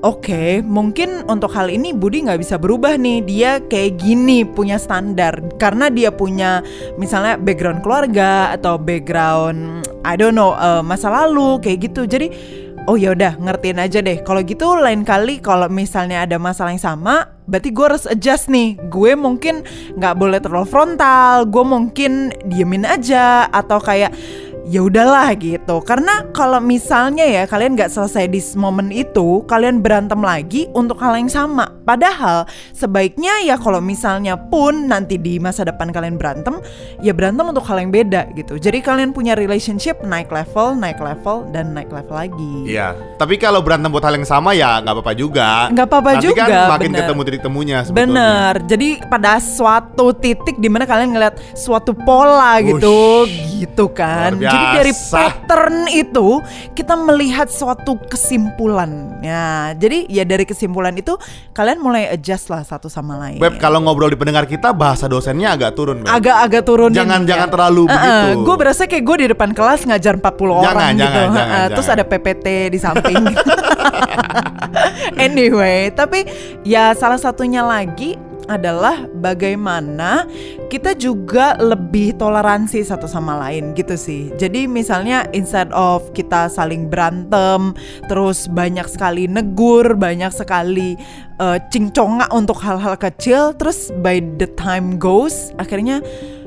Oke, 0.00 0.64
mungkin 0.64 1.28
untuk 1.28 1.52
hal 1.52 1.68
ini 1.68 1.92
Budi 1.92 2.24
nggak 2.24 2.40
bisa 2.40 2.56
berubah 2.56 2.96
nih. 2.96 3.20
Dia 3.20 3.60
kayak 3.60 4.00
gini 4.00 4.48
punya 4.48 4.80
standar 4.80 5.44
karena 5.60 5.92
dia 5.92 6.08
punya 6.08 6.64
misalnya 6.96 7.36
background 7.36 7.84
keluarga 7.84 8.48
atau 8.56 8.80
background 8.80 9.84
I 10.08 10.16
don't 10.16 10.32
know 10.32 10.56
eh, 10.56 10.80
masa 10.80 11.12
lalu 11.12 11.60
kayak 11.60 11.92
gitu. 11.92 12.08
Jadi 12.08 12.32
oh 12.88 12.96
ya 12.96 13.12
udah 13.12 13.36
ngertiin 13.36 13.76
aja 13.76 14.00
deh. 14.00 14.24
Kalau 14.24 14.40
gitu 14.40 14.72
lain 14.72 15.04
kali 15.04 15.36
kalau 15.36 15.68
misalnya 15.68 16.24
ada 16.24 16.40
masalah 16.40 16.72
yang 16.72 16.80
sama, 16.80 17.28
berarti 17.44 17.68
gue 17.68 17.84
harus 17.84 18.08
adjust 18.08 18.48
nih. 18.48 18.80
Gue 18.88 19.12
mungkin 19.12 19.68
nggak 20.00 20.16
boleh 20.16 20.40
terlalu 20.40 20.64
frontal. 20.64 21.44
Gue 21.44 21.60
mungkin 21.60 22.32
diemin 22.48 22.88
aja 22.88 23.52
atau 23.52 23.76
kayak 23.76 24.16
ya 24.70 24.86
udahlah 24.86 25.34
gitu. 25.34 25.82
Karena 25.82 26.30
kalau 26.30 26.62
misalnya 26.62 27.26
ya 27.26 27.42
kalian 27.50 27.74
nggak 27.74 27.90
selesai 27.90 28.30
di 28.30 28.38
momen 28.54 28.94
itu, 28.94 29.42
kalian 29.50 29.82
berantem 29.82 30.22
lagi 30.22 30.70
untuk 30.70 31.02
hal 31.02 31.18
yang 31.18 31.26
sama. 31.26 31.74
Padahal 31.82 32.46
sebaiknya 32.70 33.42
ya 33.42 33.58
kalau 33.58 33.82
misalnya 33.82 34.38
pun 34.38 34.86
nanti 34.86 35.18
di 35.18 35.42
masa 35.42 35.66
depan 35.66 35.90
kalian 35.90 36.14
berantem, 36.14 36.62
ya 37.02 37.10
berantem 37.10 37.50
untuk 37.50 37.66
hal 37.66 37.82
yang 37.82 37.90
beda 37.90 38.30
gitu. 38.38 38.62
Jadi 38.62 38.78
kalian 38.78 39.10
punya 39.10 39.34
relationship 39.34 39.98
naik 40.06 40.30
level, 40.30 40.78
naik 40.78 41.02
level 41.02 41.50
dan 41.50 41.74
naik 41.74 41.90
level 41.90 42.14
lagi. 42.14 42.54
Iya, 42.70 42.94
tapi 43.18 43.42
kalau 43.42 43.58
berantem 43.58 43.90
buat 43.90 44.06
hal 44.06 44.14
yang 44.14 44.28
sama 44.28 44.54
ya 44.54 44.78
nggak 44.78 44.94
apa-apa 44.94 45.12
juga. 45.18 45.66
Nggak 45.74 45.86
apa-apa 45.90 46.10
Nanti 46.14 46.26
juga, 46.30 46.44
kan 46.46 46.70
makin 46.78 46.90
bener. 46.94 46.98
ketemu 47.02 47.20
titik 47.26 47.42
temunya 47.42 47.78
sebetulnya. 47.82 48.06
Bener. 48.06 48.52
Jadi 48.70 48.88
pada 49.10 49.32
suatu 49.42 50.14
titik 50.14 50.62
di 50.62 50.68
mana 50.70 50.86
kalian 50.86 51.10
ngeliat 51.10 51.34
suatu 51.58 51.90
pola 51.90 52.62
gitu, 52.62 53.26
gitu 53.58 53.90
kan. 53.90 54.38
luar 54.38 54.59
Jadi 54.60 54.76
dari 54.76 54.92
pattern 54.92 55.76
itu 55.88 56.28
kita 56.72 56.94
melihat 56.94 57.48
suatu 57.48 57.96
kesimpulan. 58.06 59.16
Ya, 59.20 59.72
jadi 59.74 60.04
ya 60.06 60.22
dari 60.22 60.44
kesimpulan 60.44 60.92
itu 60.94 61.16
kalian 61.50 61.80
mulai 61.80 62.08
adjust 62.08 62.48
lah 62.48 62.60
satu 62.60 62.86
sama 62.86 63.16
lain. 63.18 63.40
Beb, 63.40 63.56
kalau 63.56 63.80
ngobrol 63.80 64.08
di 64.08 64.16
pendengar 64.16 64.44
kita 64.44 64.70
bahasa 64.70 65.06
dosennya 65.06 65.56
agak 65.56 65.72
turun, 65.72 66.04
Beb. 66.04 66.12
agak-agak 66.12 66.62
turunin 66.62 66.96
Jangan- 66.96 67.24
ya. 67.24 67.28
jangan 67.36 67.48
terlalu 67.48 67.82
begitu. 67.86 68.28
Gue 68.42 68.56
berasa 68.56 68.82
kayak 68.84 69.02
gue 69.02 69.16
di 69.16 69.26
depan 69.28 69.50
kelas 69.50 69.80
ngajar 69.84 70.14
40 70.16 70.20
Jangan, 70.20 70.76
orang 70.76 70.90
gitu. 70.90 71.00
jangan, 71.00 71.28
jangan, 71.30 71.48
Ha-ha. 71.50 71.68
Terus 71.72 71.86
jangan. 71.86 72.00
ada 72.00 72.04
PPT 72.06 72.46
di 72.68 72.78
samping. 72.78 73.24
anyway, 75.18 75.90
tapi 75.90 76.24
ya 76.62 76.92
salah 76.94 77.18
satunya 77.18 77.62
lagi 77.62 78.16
adalah 78.50 79.06
bagaimana 79.22 80.26
kita 80.66 80.98
juga 80.98 81.54
lebih 81.62 82.18
toleransi 82.18 82.82
satu 82.82 83.06
sama 83.06 83.38
lain 83.46 83.70
gitu 83.78 83.94
sih. 83.94 84.34
Jadi 84.34 84.66
misalnya 84.66 85.30
instead 85.30 85.70
of 85.70 86.10
kita 86.10 86.50
saling 86.50 86.90
berantem, 86.90 87.78
terus 88.10 88.50
banyak 88.50 88.90
sekali 88.90 89.30
negur, 89.30 89.94
banyak 89.94 90.34
sekali 90.34 90.98
uh, 91.38 91.62
cincongak 91.70 92.28
untuk 92.34 92.58
hal-hal 92.58 92.98
kecil, 92.98 93.54
terus 93.54 93.94
by 94.02 94.18
the 94.42 94.50
time 94.58 94.98
goes 94.98 95.54
akhirnya 95.62 96.02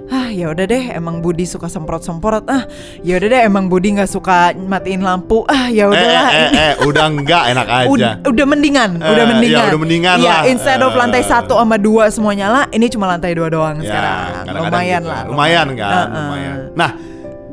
ah 0.05 0.27
ya 0.27 0.49
udah 0.49 0.65
deh 0.65 0.91
emang 0.91 1.19
Budi 1.19 1.43
suka 1.43 1.65
semprot-semprot 1.65 2.43
ah 2.45 2.67
ya 2.99 3.15
udah 3.15 3.27
deh 3.29 3.41
emang 3.41 3.65
Budi 3.65 3.93
nggak 3.93 4.07
suka 4.07 4.51
matiin 4.53 4.99
lampu 4.99 5.45
ah 5.45 5.67
ya 5.67 5.85
eh, 5.85 5.89
udahlah 5.89 6.27
eh, 6.27 6.35
eh, 6.35 6.51
eh, 6.51 6.73
udah 6.83 7.05
enggak 7.05 7.43
enak 7.49 7.67
aja. 7.77 7.87
Udah, 7.87 8.11
udah 8.21 8.45
mendingan, 8.45 8.89
Eh, 8.95 9.09
udah 9.09 9.25
mendingan. 9.27 9.57
ya 9.57 9.69
udah 9.69 9.79
mendingan 9.79 10.17
Iya, 10.19 10.29
lah. 10.29 10.41
instead 10.45 10.79
of 10.79 10.91
Eh. 10.91 10.97
lantai 10.97 11.23
satu 11.23 11.55
sama 11.55 11.77
dua 11.77 12.03
semua 12.09 12.31
nyala, 12.31 12.67
ini 12.69 12.87
cuma 12.87 13.07
lantai 13.07 13.31
dua 13.31 13.47
doang 13.47 13.79
Ya, 13.79 13.87
sekarang. 13.87 14.17
kadang-kadang 14.43 14.63
Lumayan 14.67 15.01
gitu. 15.01 15.09
lah. 15.09 15.21
Lumayan 15.25 15.67
kan, 15.73 15.91
Uh-uh. 15.93 16.19
lumayan. 16.19 16.55
Nah, 16.73 16.89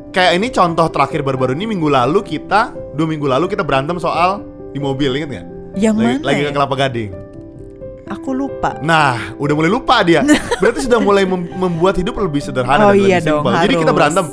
kayak 0.09 0.31
ini 0.35 0.47
contoh 0.49 0.87
terakhir 0.87 1.19
baru-baru 1.21 1.51
ini 1.53 1.65
minggu 1.67 1.87
lalu 1.87 2.19
kita 2.21 2.61
dua 2.91 3.07
minggu 3.07 3.27
lalu 3.27 3.45
kita 3.47 3.63
berantem 3.63 3.95
soal 3.95 4.43
di 4.69 4.79
mobil 4.79 5.07
inget 5.13 5.29
nggak? 5.29 5.47
Yang 5.73 5.95
lagi, 5.95 6.11
mana? 6.11 6.25
lagi 6.27 6.35
ya? 6.37 6.45
ke 6.45 6.51
Kelapa 6.51 6.75
Gading. 6.77 7.11
Aku 8.11 8.35
lupa. 8.35 8.75
Nah, 8.83 9.31
udah 9.39 9.53
mulai 9.55 9.71
lupa 9.71 10.03
dia. 10.03 10.19
Berarti 10.61 10.83
sudah 10.83 10.99
mulai 10.99 11.23
mem- 11.23 11.47
membuat 11.55 11.95
hidup 11.95 12.19
lebih 12.19 12.43
sederhana 12.43 12.91
Oh 12.91 12.91
dan 12.91 12.99
iya 12.99 13.17
lebih 13.23 13.27
dong, 13.31 13.43
simpel. 13.47 13.53
Jadi 13.63 13.73
kita 13.79 13.93
berantem. 13.95 14.25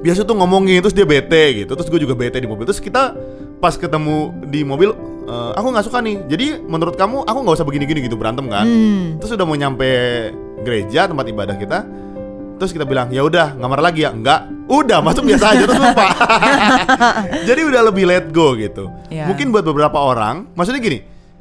Biasa 0.00 0.20
tuh 0.24 0.36
ngomongin 0.40 0.80
terus 0.80 0.96
dia 0.96 1.04
bete 1.04 1.64
gitu. 1.64 1.72
Terus 1.76 1.88
gue 1.92 2.00
juga 2.00 2.16
bete 2.16 2.40
di 2.40 2.48
mobil. 2.48 2.64
Terus 2.64 2.80
kita 2.80 3.12
pas 3.60 3.76
ketemu 3.76 4.32
di 4.48 4.64
mobil 4.64 4.96
eh, 5.28 5.52
aku 5.52 5.66
nggak 5.68 5.84
suka 5.84 6.00
nih. 6.00 6.16
Jadi 6.24 6.46
menurut 6.64 6.96
kamu 6.96 7.28
aku 7.28 7.38
nggak 7.44 7.56
usah 7.60 7.66
begini-gini 7.68 8.08
gitu 8.08 8.16
berantem 8.16 8.48
kan? 8.48 8.64
Hmm. 8.64 9.20
Terus 9.20 9.36
udah 9.36 9.44
mau 9.44 9.56
nyampe 9.60 9.88
gereja 10.64 11.04
tempat 11.04 11.28
ibadah 11.28 11.56
kita. 11.60 11.84
Terus 12.60 12.76
kita 12.76 12.84
bilang, 12.84 13.08
"Ya 13.08 13.24
udah, 13.24 13.56
nggak 13.56 13.68
marah 13.72 13.84
lagi 13.88 14.04
ya?" 14.04 14.12
Enggak. 14.12 14.48
Udah, 14.68 15.00
masuk 15.00 15.24
biasa 15.24 15.56
aja 15.56 15.64
terus 15.64 15.80
lupa. 15.80 16.04
Jadi 17.48 17.60
udah 17.64 17.80
lebih 17.88 18.04
let 18.04 18.28
go 18.32 18.52
gitu. 18.52 18.92
Ya. 19.08 19.24
Mungkin 19.28 19.48
buat 19.48 19.64
beberapa 19.64 19.96
orang, 19.96 20.44
maksudnya 20.52 20.80
gini, 20.80 21.00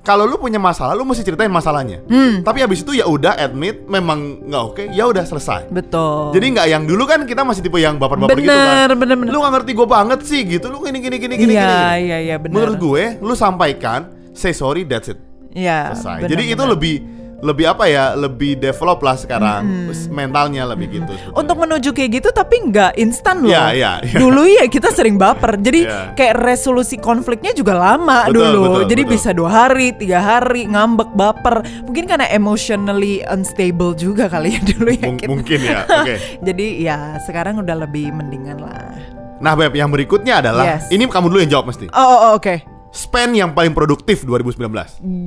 kalau 0.09 0.25
lu 0.25 0.41
punya 0.41 0.57
masalah, 0.57 0.97
lu 0.97 1.05
mesti 1.05 1.21
ceritain 1.21 1.53
masalahnya. 1.53 2.01
Hmm. 2.09 2.41
Tapi 2.41 2.65
habis 2.65 2.81
itu 2.81 2.97
ya 2.97 3.05
udah 3.05 3.37
admit 3.37 3.85
memang 3.85 4.41
nggak 4.49 4.63
oke, 4.73 4.83
ya 4.89 5.05
udah 5.05 5.21
selesai. 5.21 5.69
Betul. 5.69 6.33
Jadi 6.33 6.45
nggak 6.57 6.65
yang 6.65 6.83
dulu 6.89 7.05
kan 7.05 7.29
kita 7.29 7.45
masih 7.45 7.61
tipe 7.61 7.77
yang 7.77 8.01
baper-baper 8.01 8.41
gitu 8.41 8.49
kan. 8.49 8.89
bener, 8.97 9.13
bener. 9.21 9.29
Lu 9.29 9.37
nggak 9.37 9.53
ngerti 9.61 9.71
gue 9.77 9.87
banget 9.87 10.19
sih 10.25 10.41
gitu. 10.49 10.65
Lu 10.73 10.81
gini 10.81 10.97
gini 10.97 11.17
gini 11.21 11.35
gini 11.37 11.53
Iya, 11.53 11.61
gini. 11.61 12.09
iya, 12.09 12.17
iya, 12.25 12.35
bener. 12.41 12.57
Menurut 12.57 12.75
gue, 12.81 13.03
lu 13.21 13.37
sampaikan, 13.37 14.09
say 14.33 14.49
sorry, 14.49 14.81
that's 14.81 15.13
it. 15.13 15.21
Iya. 15.53 15.93
Selesai. 15.93 16.25
bener, 16.25 16.29
Jadi 16.33 16.43
itu 16.49 16.57
bener. 16.57 16.73
lebih 16.73 16.95
lebih 17.39 17.65
apa 17.67 17.86
ya? 17.86 18.13
Lebih 18.13 18.58
develop 18.58 19.00
lah 19.00 19.15
sekarang 19.15 19.63
mentalnya 20.10 20.63
lebih 20.65 20.88
gitu. 20.91 21.08
sebetulnya. 21.10 21.36
untuk 21.36 21.55
menuju 21.58 21.89
kayak 21.91 22.10
gitu 22.15 22.29
tapi 22.29 22.55
nggak 22.65 22.91
instan 22.96 23.41
loh. 23.41 23.50
Iya, 23.50 23.65
iya, 23.74 23.91
iya. 24.03 24.17
Dulu 24.17 24.43
ya 24.46 24.65
kita 24.65 24.89
sering 24.89 25.15
baper. 25.15 25.55
Jadi 25.55 25.86
Iya. 25.86 26.13
kayak 26.13 26.36
resolusi 26.38 26.96
konfliknya 26.96 27.51
juga 27.51 27.74
lama 27.74 28.27
Betul, 28.27 28.36
dulu. 28.36 28.62
betul, 28.62 28.81
Jadi 28.89 29.03
betul. 29.03 29.13
bisa 29.15 29.29
dua 29.31 29.50
hari, 29.50 29.88
tiga 29.93 30.19
hari 30.19 30.63
ngambek 30.65 31.12
baper. 31.13 31.55
Mungkin 31.84 32.05
karena 32.05 32.27
emotionally 32.29 33.24
unstable 33.25 33.93
juga 33.93 34.27
kali 34.27 34.55
ya 34.55 34.62
dulu 34.72 34.91
ya. 34.91 35.08
Kita. 35.10 35.27
mungkin 35.27 35.60
ya. 35.60 35.79
Oke. 36.00 36.15
Jadi 36.41 36.67
ya 36.81 36.98
sekarang 37.24 37.60
udah 37.60 37.75
lebih 37.79 38.12
mendingan 38.12 38.60
lah. 38.60 38.91
Nah, 39.39 39.55
Beb, 39.55 39.72
yang 39.72 39.88
berikutnya 39.88 40.43
adalah 40.43 40.67
Yes. 40.67 40.91
ini 40.91 41.08
kamu 41.08 41.31
dulu 41.31 41.39
yang 41.39 41.48
jawab 41.50 41.72
mesti. 41.72 41.88
Oh, 41.89 41.98
oh, 41.98 42.19
oh, 42.19 42.31
oke. 42.36 42.78
Spend 42.89 43.38
yang 43.38 43.53
paling 43.53 43.72
produktif 43.77 44.25
2019. 44.25 44.65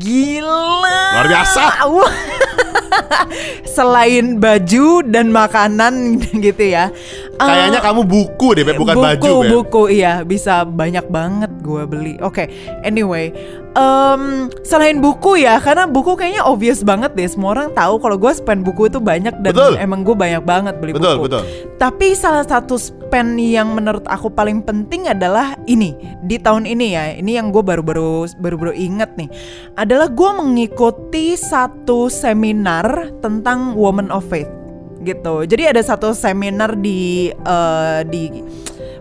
Gila. 0.03 0.67
Luar 1.15 1.27
biasa. 1.31 1.63
Selain 3.77 4.37
baju 4.43 5.07
dan 5.07 5.31
makanan 5.31 6.19
gitu 6.45 6.65
ya. 6.67 6.91
Kayaknya 7.39 7.81
kamu 7.83 8.03
buku 8.07 8.49
deh, 8.55 8.65
bukan 8.67 8.95
buku, 8.99 9.07
baju, 9.07 9.33
Beb. 9.43 9.51
Buku, 9.51 9.83
iya 9.95 10.23
bisa 10.27 10.67
banyak 10.67 11.07
banget 11.11 11.51
gue 11.63 11.83
beli. 11.87 12.15
Oke, 12.23 12.51
anyway, 12.83 13.31
em, 13.73 14.53
selain 14.65 15.01
buku 15.01 15.43
ya, 15.43 15.59
karena 15.61 15.89
buku 15.89 16.17
kayaknya 16.17 16.45
obvious 16.45 16.85
banget 16.85 17.13
deh. 17.17 17.29
Semua 17.29 17.57
orang 17.57 17.69
tahu 17.73 17.99
kalau 18.01 18.17
gue 18.21 18.33
spend 18.33 18.65
buku 18.65 18.89
itu 18.93 18.99
banyak 19.01 19.35
dan 19.41 19.53
Betul. 19.53 19.75
emang 19.81 20.05
gue 20.05 20.17
banyak 20.17 20.43
banget 20.45 20.75
beli 20.79 20.93
Betul, 20.97 21.21
buku. 21.21 21.25
betul. 21.29 21.43
Tapi 21.81 22.15
salah 22.15 22.45
satu 22.47 22.77
spend 22.77 23.41
yang 23.41 23.75
menurut 23.75 24.07
aku 24.07 24.31
paling 24.31 24.63
penting 24.63 25.09
adalah 25.09 25.57
ini 25.67 25.97
di 26.25 26.37
tahun 26.39 26.69
ini 26.69 26.87
ya. 26.95 27.05
Ini 27.19 27.43
yang 27.43 27.51
gue 27.51 27.65
baru-baru 27.65 28.31
baru-baru 28.39 28.73
inget 28.77 29.17
nih. 29.17 29.29
Adalah 29.77 30.09
gue 30.13 30.31
mengikuti 30.37 31.35
satu 31.35 32.07
seminar 32.13 33.11
tentang 33.25 33.75
Woman 33.75 34.13
of 34.13 34.25
Faith 34.29 34.49
gitu. 35.03 35.43
Jadi 35.43 35.67
ada 35.67 35.83
satu 35.83 36.15
seminar 36.15 36.79
di 36.79 37.31
eh, 37.35 38.01
di 38.07 38.23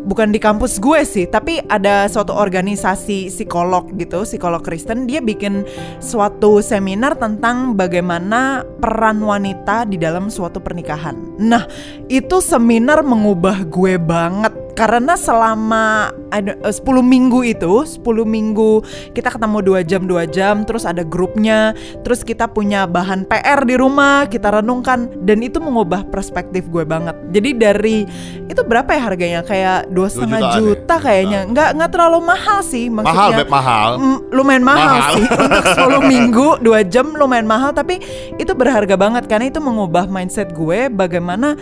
bukan 0.06 0.34
di 0.34 0.40
kampus 0.42 0.78
gue 0.78 1.02
sih, 1.06 1.26
tapi 1.26 1.62
ada 1.66 2.06
suatu 2.10 2.34
organisasi 2.34 3.30
psikolog 3.30 3.90
gitu, 3.98 4.24
psikolog 4.26 4.62
Kristen. 4.62 5.10
Dia 5.10 5.22
bikin 5.22 5.66
suatu 6.02 6.62
seminar 6.62 7.18
tentang 7.18 7.74
bagaimana 7.74 8.66
peran 8.82 9.22
wanita 9.22 9.90
di 9.90 9.98
dalam 9.98 10.30
suatu 10.30 10.62
pernikahan. 10.62 11.18
Nah, 11.42 11.66
itu 12.10 12.38
seminar 12.42 13.02
mengubah 13.02 13.66
gue 13.66 13.98
banget 13.98 14.54
karena 14.74 15.20
selama 15.20 16.16
ada 16.32 16.56
eh, 16.56 16.74
10 16.74 16.84
minggu 17.04 17.44
itu 17.44 17.74
10 17.84 18.02
minggu 18.24 18.82
kita 19.12 19.34
ketemu 19.34 19.58
dua 19.62 19.80
jam 19.84 20.08
dua 20.08 20.24
jam 20.26 20.64
terus 20.64 20.88
ada 20.88 21.04
grupnya 21.04 21.76
terus 22.02 22.24
kita 22.24 22.48
punya 22.48 22.88
bahan 22.88 23.28
PR 23.28 23.64
di 23.68 23.76
rumah 23.76 24.26
kita 24.32 24.62
renungkan 24.62 25.12
dan 25.24 25.44
itu 25.44 25.60
mengubah 25.60 26.08
perspektif 26.08 26.68
gue 26.72 26.88
banget 26.88 27.16
jadi 27.36 27.50
dari 27.56 28.08
itu 28.48 28.62
berapa 28.64 28.88
ya 28.92 29.02
harganya 29.04 29.42
kayak 29.44 29.92
dua 29.92 30.08
setengah 30.08 30.40
jutaan 30.40 30.52
ya? 30.52 30.60
juta 30.60 30.96
kayaknya 31.00 31.40
nggak 31.52 31.70
nggak 31.80 31.92
terlalu 31.92 32.20
mahal 32.24 32.60
sih 32.64 32.88
maksudnya 32.88 33.20
Mahal, 33.22 33.30
Beb, 33.38 33.50
mahal. 33.52 33.90
Mm, 34.00 34.20
lumayan 34.32 34.64
mahal, 34.64 34.96
Mahal. 34.98 35.14
sih 35.14 35.26
untuk 35.46 35.66
10 36.02 36.12
minggu 36.12 36.48
2 36.64 36.92
jam 36.94 37.06
lumayan 37.12 37.48
mahal 37.48 37.72
tapi 37.76 38.00
itu 38.40 38.52
berharga 38.56 38.96
banget 38.96 39.28
karena 39.28 39.52
itu 39.52 39.60
mengubah 39.60 40.08
mindset 40.08 40.52
gue 40.56 40.88
bagaimana 40.88 41.56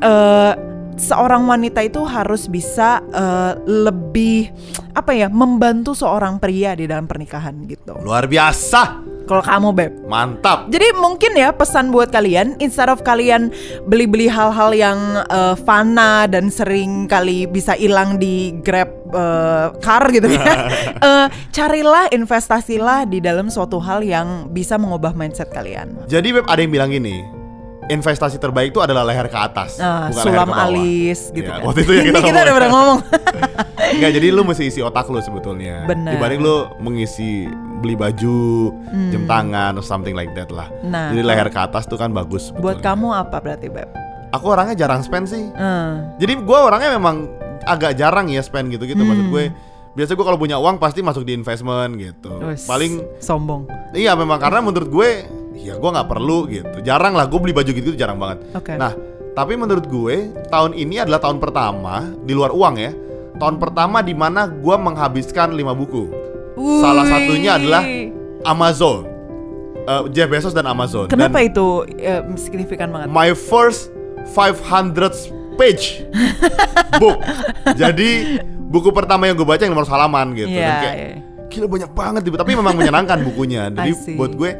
eh, 0.00 0.52
seorang 1.00 1.48
wanita 1.48 1.80
itu 1.80 2.04
harus 2.04 2.44
bisa 2.44 3.00
eh, 3.08 3.56
lebih 3.64 4.52
apa 4.92 5.16
ya 5.16 5.32
membantu 5.32 5.96
seorang 5.96 6.36
pria 6.36 6.76
di 6.76 6.84
dalam 6.84 7.08
pernikahan 7.08 7.56
gitu. 7.64 7.96
Luar 8.04 8.28
biasa. 8.28 9.08
Kalau 9.30 9.46
kamu 9.46 9.68
beb. 9.70 9.92
Mantap. 10.10 10.74
Jadi 10.74 10.90
mungkin 10.98 11.38
ya 11.38 11.54
pesan 11.54 11.94
buat 11.94 12.10
kalian 12.10 12.58
instead 12.58 12.90
of 12.90 13.06
kalian 13.06 13.54
beli-beli 13.86 14.26
hal-hal 14.26 14.74
yang 14.74 14.98
eh, 15.30 15.54
fana 15.62 16.26
dan 16.26 16.50
sering 16.50 17.06
kali 17.06 17.46
bisa 17.46 17.78
hilang 17.78 18.18
di 18.18 18.50
Grab 18.66 18.90
eh, 19.14 19.66
car 19.78 20.10
gitu 20.10 20.26
ya. 20.26 20.66
eh, 21.06 21.26
carilah 21.54 22.10
investasilah 22.10 23.06
di 23.06 23.22
dalam 23.22 23.46
suatu 23.46 23.78
hal 23.78 24.02
yang 24.02 24.50
bisa 24.50 24.74
mengubah 24.74 25.14
mindset 25.14 25.54
kalian. 25.54 25.94
Jadi 26.10 26.34
Beb 26.34 26.50
ada 26.50 26.58
yang 26.58 26.74
bilang 26.74 26.90
gini, 26.90 27.39
investasi 27.90 28.36
terbaik 28.36 28.70
itu 28.70 28.78
adalah 28.78 29.02
leher 29.02 29.26
ke 29.26 29.34
atas, 29.34 29.74
Nah, 29.76 30.06
bukan 30.06 30.14
leher 30.14 30.24
sulam 30.24 30.46
ke 30.46 30.52
bawah. 30.52 30.64
alis 30.64 31.20
gitu 31.28 31.42
Ya, 31.42 31.52
kan. 31.52 31.66
Waktu 31.66 31.80
itu 31.80 31.90
ya 31.90 32.02
kita 32.04 32.16
Ini 32.16 32.24
kita 32.24 32.38
udah 32.40 32.54
pernah 32.54 32.70
ngomong. 32.70 32.98
Enggak, 33.92 34.10
jadi 34.16 34.26
lu 34.30 34.42
mesti 34.42 34.64
isi 34.64 34.80
otak 34.80 35.06
lu 35.06 35.18
sebetulnya. 35.18 35.84
Bener. 35.84 36.12
Dibanding 36.14 36.40
lu 36.40 36.56
mengisi 36.78 37.50
beli 37.80 37.94
baju, 37.94 38.70
jam 39.10 39.22
tangan, 39.24 39.72
or 39.72 39.82
something 39.82 40.12
like 40.12 40.30
that 40.32 40.48
lah. 40.48 40.70
Hmm. 40.78 40.88
Nah, 40.88 41.10
jadi 41.10 41.22
leher 41.24 41.48
ke 41.48 41.58
atas 41.58 41.84
tuh 41.84 41.96
kan 41.96 42.08
bagus. 42.08 42.52
Buat 42.52 42.78
sebetulnya. 42.78 42.84
kamu 42.86 43.08
apa 43.12 43.36
berarti 43.38 43.68
Beb? 43.68 43.88
aku 44.30 44.46
orangnya 44.46 44.78
jarang 44.78 45.02
spend 45.02 45.26
sih. 45.26 45.42
Eh, 45.42 45.92
Jadi 46.16 46.38
gue 46.38 46.58
orangnya 46.60 46.94
memang 46.94 47.26
agak 47.62 47.92
jarang 47.94 48.26
ya 48.26 48.38
spend 48.40 48.70
gitu-gitu. 48.70 49.00
Maksud 49.00 49.26
Hmm. 49.26 49.32
gue 49.32 49.44
biasa 49.90 50.14
gue 50.14 50.22
kalau 50.22 50.38
punya 50.38 50.54
uang 50.54 50.78
pasti 50.78 51.02
masuk 51.02 51.26
di 51.26 51.34
investment 51.34 51.98
gitu. 51.98 52.30
wes, 52.40 52.62
Paling 52.62 53.02
sombong. 53.18 53.66
iya 53.90 54.14
memang 54.14 54.38
karena 54.38 54.62
menurut 54.62 54.86
gue 54.86 55.10
ya 55.60 55.76
gue 55.76 55.90
nggak 55.92 56.08
perlu 56.08 56.48
gitu. 56.48 56.76
Jarang 56.80 57.12
lah 57.12 57.28
gue 57.28 57.38
beli 57.38 57.52
baju 57.52 57.70
gitu 57.70 57.92
jarang 57.94 58.16
banget. 58.16 58.38
Oke. 58.56 58.74
Nah 58.74 58.92
tapi 59.30 59.54
menurut 59.54 59.86
gue 59.86 60.16
tahun 60.50 60.74
ini 60.74 61.00
adalah 61.00 61.22
tahun 61.22 61.38
pertama 61.38 62.10
di 62.24 62.32
luar 62.34 62.50
uang 62.50 62.74
ya. 62.76 62.92
Tahun 63.40 63.56
pertama 63.56 64.04
di 64.04 64.12
mana 64.12 64.44
gue 64.50 64.76
menghabiskan 64.76 65.54
5 65.54 65.80
buku. 65.80 66.04
Salah 66.82 67.06
Wih. 67.06 67.12
satunya 67.12 67.50
adalah 67.56 67.82
Amazon. 68.44 69.08
Eh, 69.80 70.02
Jeff 70.12 70.28
Bezos 70.28 70.52
dan 70.52 70.68
Amazon. 70.68 71.08
Kenapa 71.08 71.40
Dan 71.40 71.48
itu 71.48 71.66
eh, 71.96 72.20
signifikan 72.36 72.92
banget? 72.92 73.08
my 73.08 73.32
first 73.32 73.88
500 74.28 75.32
page 75.56 76.04
book. 77.00 77.16
Jadi 77.80 78.40
buku 78.60 78.92
pertama 78.92 79.24
yang 79.24 79.36
gue 79.36 79.46
baca 79.48 79.60
yang 79.60 79.72
nomor 79.72 79.88
halaman 79.88 80.36
gitu. 80.36 80.52
Dan 80.52 80.60
Iya, 80.60 80.74
kayak 80.84 80.96
iya. 80.96 81.16
gila 81.48 81.66
banyak 81.66 81.90
banget 81.96 82.20
gitu. 82.28 82.36
Tapi 82.36 82.52
memang 82.52 82.74
menyenangkan 82.76 83.18
bukunya. 83.24 83.68
Jadi 83.74 83.90
buat 84.14 84.36
gue 84.36 84.50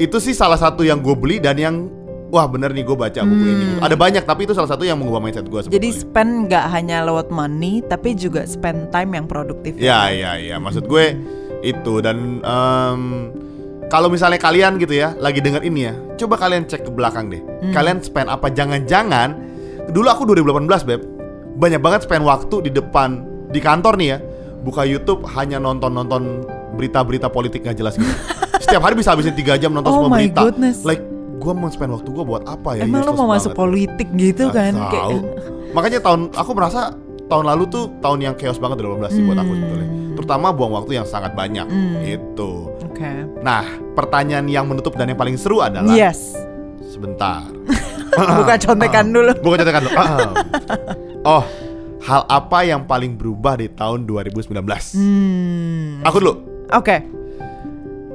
itu 0.00 0.16
sih 0.16 0.32
salah 0.32 0.56
satu 0.56 0.80
yang 0.80 1.04
gue 1.04 1.12
beli 1.12 1.36
dan 1.36 1.60
yang 1.60 1.92
wah 2.32 2.48
bener 2.48 2.72
nih 2.72 2.86
gue 2.88 2.96
baca 2.96 3.20
buku 3.20 3.44
ini. 3.44 3.64
Ada 3.84 3.96
banyak 4.00 4.24
tapi 4.24 4.48
itu 4.48 4.56
salah 4.56 4.70
satu 4.72 4.88
yang 4.88 4.96
mengubah 4.96 5.20
mindset 5.20 5.44
gue. 5.44 5.60
Hmm. 5.60 5.68
Jadi 5.68 5.88
spend 5.92 6.48
nggak 6.48 6.66
hanya 6.72 7.04
lewat 7.04 7.28
money, 7.28 7.84
tapi 7.84 8.16
juga 8.16 8.48
spend 8.48 8.88
time 8.88 9.20
yang 9.20 9.26
produktif. 9.28 9.76
Ya 9.76 10.08
ya 10.08 10.40
ya 10.40 10.56
maksud 10.56 10.88
gue 10.88 11.20
itu 11.60 12.00
dan 12.00 12.40
em, 12.40 13.00
kalau 13.92 14.08
misalnya 14.08 14.40
kalian 14.40 14.80
gitu 14.80 14.96
ya 14.96 15.12
lagi 15.20 15.44
denger 15.44 15.60
ini 15.68 15.92
ya, 15.92 15.94
coba 16.16 16.40
kalian 16.40 16.64
cek 16.64 16.88
ke 16.88 16.90
belakang 16.94 17.28
deh. 17.28 17.42
Hmm. 17.42 17.74
Kalian 17.76 18.00
spend 18.00 18.32
apa? 18.32 18.48
Jangan-jangan 18.48 19.36
dulu 19.92 20.08
aku 20.08 20.22
2018 20.32 20.88
beb 20.88 21.02
banyak 21.60 21.80
banget 21.82 22.00
spend 22.08 22.24
waktu 22.24 22.56
di 22.64 22.70
depan 22.72 23.26
di 23.52 23.60
kantor 23.60 24.00
nih 24.00 24.08
ya, 24.16 24.18
buka 24.64 24.88
YouTube 24.88 25.28
hanya 25.36 25.60
nonton-nonton 25.60 26.48
berita-berita 26.78 27.28
politik 27.28 27.68
nggak 27.68 27.76
jelas 27.76 28.00
gitu. 28.00 28.08
Setiap 28.70 28.82
hari 28.82 28.94
bisa 28.94 29.10
habisin 29.10 29.34
3 29.34 29.58
jam 29.58 29.70
nonton 29.70 29.90
Oh 29.90 29.96
semua 30.00 30.14
berita. 30.14 30.40
goodness. 30.40 30.82
Like 30.82 31.02
gue 31.36 31.52
mau 31.52 31.66
spend 31.66 31.90
waktu 31.90 32.06
gue 32.06 32.22
buat 32.22 32.44
apa 32.44 32.76
ya? 32.76 32.84
Emang 32.84 33.02
lo 33.02 33.12
mau 33.14 33.28
masuk 33.28 33.50
banget. 33.50 33.58
politik 33.58 34.08
gitu 34.14 34.42
Nggak 34.46 34.54
kan? 34.54 34.72
tahu. 34.92 35.16
Makanya 35.70 35.98
tahun 35.98 36.20
aku 36.30 36.50
merasa 36.52 36.80
tahun 37.26 37.44
lalu 37.46 37.64
tuh 37.66 37.84
tahun 37.98 38.18
yang 38.20 38.34
chaos 38.34 38.56
banget 38.56 38.78
2018 38.80 39.10
sih 39.10 39.22
buat 39.22 39.38
aku 39.38 39.52
sebetulnya. 39.52 39.88
Terutama 40.12 40.46
buang 40.50 40.72
waktu 40.72 40.92
yang 40.94 41.04
sangat 41.04 41.32
banyak 41.32 41.66
gitu. 42.02 42.70
Oke. 42.84 43.10
Nah, 43.40 43.64
pertanyaan 43.94 44.46
yang 44.46 44.66
menutup 44.66 44.94
dan 44.94 45.08
yang 45.08 45.16
paling 45.16 45.34
seru 45.34 45.58
adalah 45.58 45.90
Yes. 45.90 46.34
sebentar. 46.86 47.46
Buka 48.36 48.58
contekan 48.58 49.08
dulu. 49.08 49.32
Bukan 49.38 49.56
catatan 49.58 49.82
dulu. 49.82 49.94
Ah. 49.96 50.30
oh, 51.24 51.44
hal 52.02 52.22
apa 52.26 52.58
yang 52.62 52.82
paling 52.82 53.14
berubah 53.14 53.54
di 53.54 53.70
tahun 53.70 54.04
2019? 54.04 54.50
Hmm. 54.92 56.02
Aku 56.02 56.18
dulu. 56.18 56.34
Oke. 56.70 57.00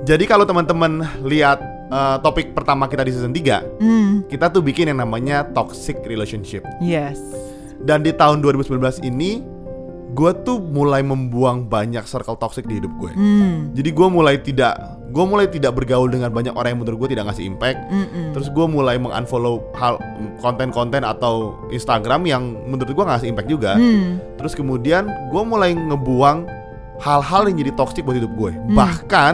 Jadi 0.05 0.29
kalau 0.29 0.45
teman-teman 0.45 1.01
lihat 1.25 1.57
eh, 1.85 2.17
topik 2.21 2.53
pertama 2.53 2.85
kita 2.85 3.05
di 3.05 3.11
season 3.13 3.33
3, 3.33 3.61
Hmm. 3.81 4.25
kita 4.25 4.49
tuh 4.49 4.61
bikin 4.61 4.89
yang 4.89 5.01
namanya 5.01 5.45
toxic 5.53 6.01
relationship. 6.05 6.65
Yes. 6.81 7.17
Dan 7.77 8.01
di 8.01 8.09
tahun 8.09 8.41
2019 8.41 9.01
ini 9.01 9.41
gue 10.15 10.31
tuh 10.41 10.57
mulai 10.61 11.01
membuang 11.01 11.67
banyak 11.67 12.05
circle 12.07 12.37
toxic 12.37 12.65
di 12.65 12.81
hidup 12.81 12.89
gue. 12.97 13.11
Hmm. 13.13 13.69
Jadi 13.73 13.89
gue 13.91 14.07
mulai 14.07 14.37
tidak 14.41 14.73
gue 15.05 15.25
mulai 15.25 15.47
tidak 15.47 15.77
bergaul 15.77 16.09
dengan 16.11 16.33
banyak 16.33 16.51
orang 16.57 16.75
yang 16.75 16.81
menurut 16.83 17.05
gue 17.05 17.09
tidak 17.15 17.31
ngasih 17.31 17.47
impact. 17.47 17.79
Mm-mm. 17.87 18.35
Terus 18.35 18.51
gue 18.51 18.65
mulai 18.67 18.99
mengunfollow 18.99 19.63
hal 19.79 19.95
konten-konten 20.43 21.07
atau 21.07 21.55
Instagram 21.71 22.27
yang 22.27 22.43
menurut 22.67 22.91
gue 22.91 23.05
ngasih 23.05 23.31
impact 23.31 23.47
juga. 23.47 23.79
Hmm. 23.79 24.19
Terus 24.35 24.51
kemudian 24.57 25.07
gue 25.31 25.43
mulai 25.45 25.71
ngebuang 25.71 26.49
hal-hal 26.99 27.47
yang 27.47 27.55
jadi 27.63 27.71
toxic 27.79 28.03
buat 28.03 28.19
hidup 28.19 28.33
gue. 28.35 28.51
Bahkan 28.75 29.33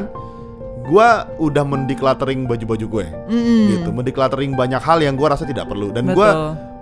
gue 0.82 1.08
udah 1.39 1.63
mendecluttering 1.63 2.50
baju-baju 2.50 2.86
gue, 2.89 3.08
Mm-mm. 3.30 3.63
gitu, 3.78 3.89
mendecluttering 3.94 4.58
banyak 4.58 4.82
hal 4.82 5.00
yang 5.00 5.13
gue 5.13 5.28
rasa 5.30 5.46
tidak 5.46 5.70
perlu. 5.70 5.94
Dan 5.94 6.12
gue 6.12 6.30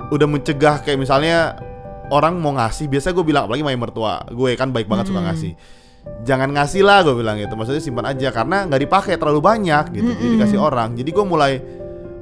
udah 0.09 0.27
mencegah 0.27 0.81
kayak 0.81 0.97
misalnya 0.97 1.59
orang 2.09 2.41
mau 2.41 2.57
ngasih 2.57 2.89
biasa 2.89 3.13
gue 3.13 3.21
bilang 3.21 3.45
apalagi 3.45 3.61
main 3.61 3.77
mertua 3.77 4.25
gue 4.33 4.57
kan 4.57 4.73
baik 4.73 4.89
banget 4.89 5.13
suka 5.13 5.21
ngasih. 5.21 5.53
Jangan 6.25 6.49
ngasih 6.57 6.81
lah 6.81 7.05
gue 7.05 7.13
bilang 7.13 7.37
gitu. 7.37 7.53
Maksudnya 7.53 7.83
simpan 7.83 8.07
aja 8.09 8.33
karena 8.33 8.65
nggak 8.65 8.81
dipakai 8.81 9.13
terlalu 9.19 9.45
banyak 9.45 9.93
gitu 9.93 10.09
jadi 10.17 10.29
dikasih 10.41 10.57
orang. 10.57 10.97
Jadi 10.97 11.09
gue 11.11 11.25
mulai 11.27 11.53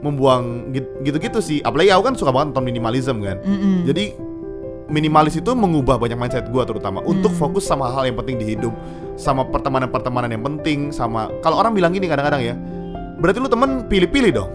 membuang 0.04 0.76
git- 0.76 0.94
gitu-gitu 1.08 1.40
sih. 1.40 1.64
Apalagi 1.64 1.94
aku 1.96 2.04
kan 2.12 2.16
suka 2.20 2.36
banget 2.36 2.52
nonton 2.52 2.66
minimalism 2.68 3.24
kan. 3.24 3.40
Mm-mm. 3.42 3.88
jadi 3.88 4.12
minimalis 4.88 5.36
itu 5.36 5.52
mengubah 5.52 6.00
banyak 6.00 6.16
mindset 6.16 6.48
gue 6.48 6.64
terutama 6.64 7.04
untuk 7.04 7.32
fokus 7.36 7.68
sama 7.68 7.92
hal 7.92 8.08
yang 8.08 8.18
penting 8.20 8.40
di 8.40 8.56
hidup 8.56 8.72
sama 9.20 9.44
pertemanan-pertemanan 9.44 10.32
yang 10.32 10.44
penting 10.44 10.96
sama 10.96 11.28
kalau 11.44 11.60
orang 11.60 11.76
bilang 11.76 11.92
gini 11.92 12.08
kadang-kadang 12.08 12.42
ya 12.44 12.56
berarti 13.20 13.38
lu 13.44 13.50
temen 13.52 13.84
pilih-pilih 13.90 14.32
dong 14.32 14.52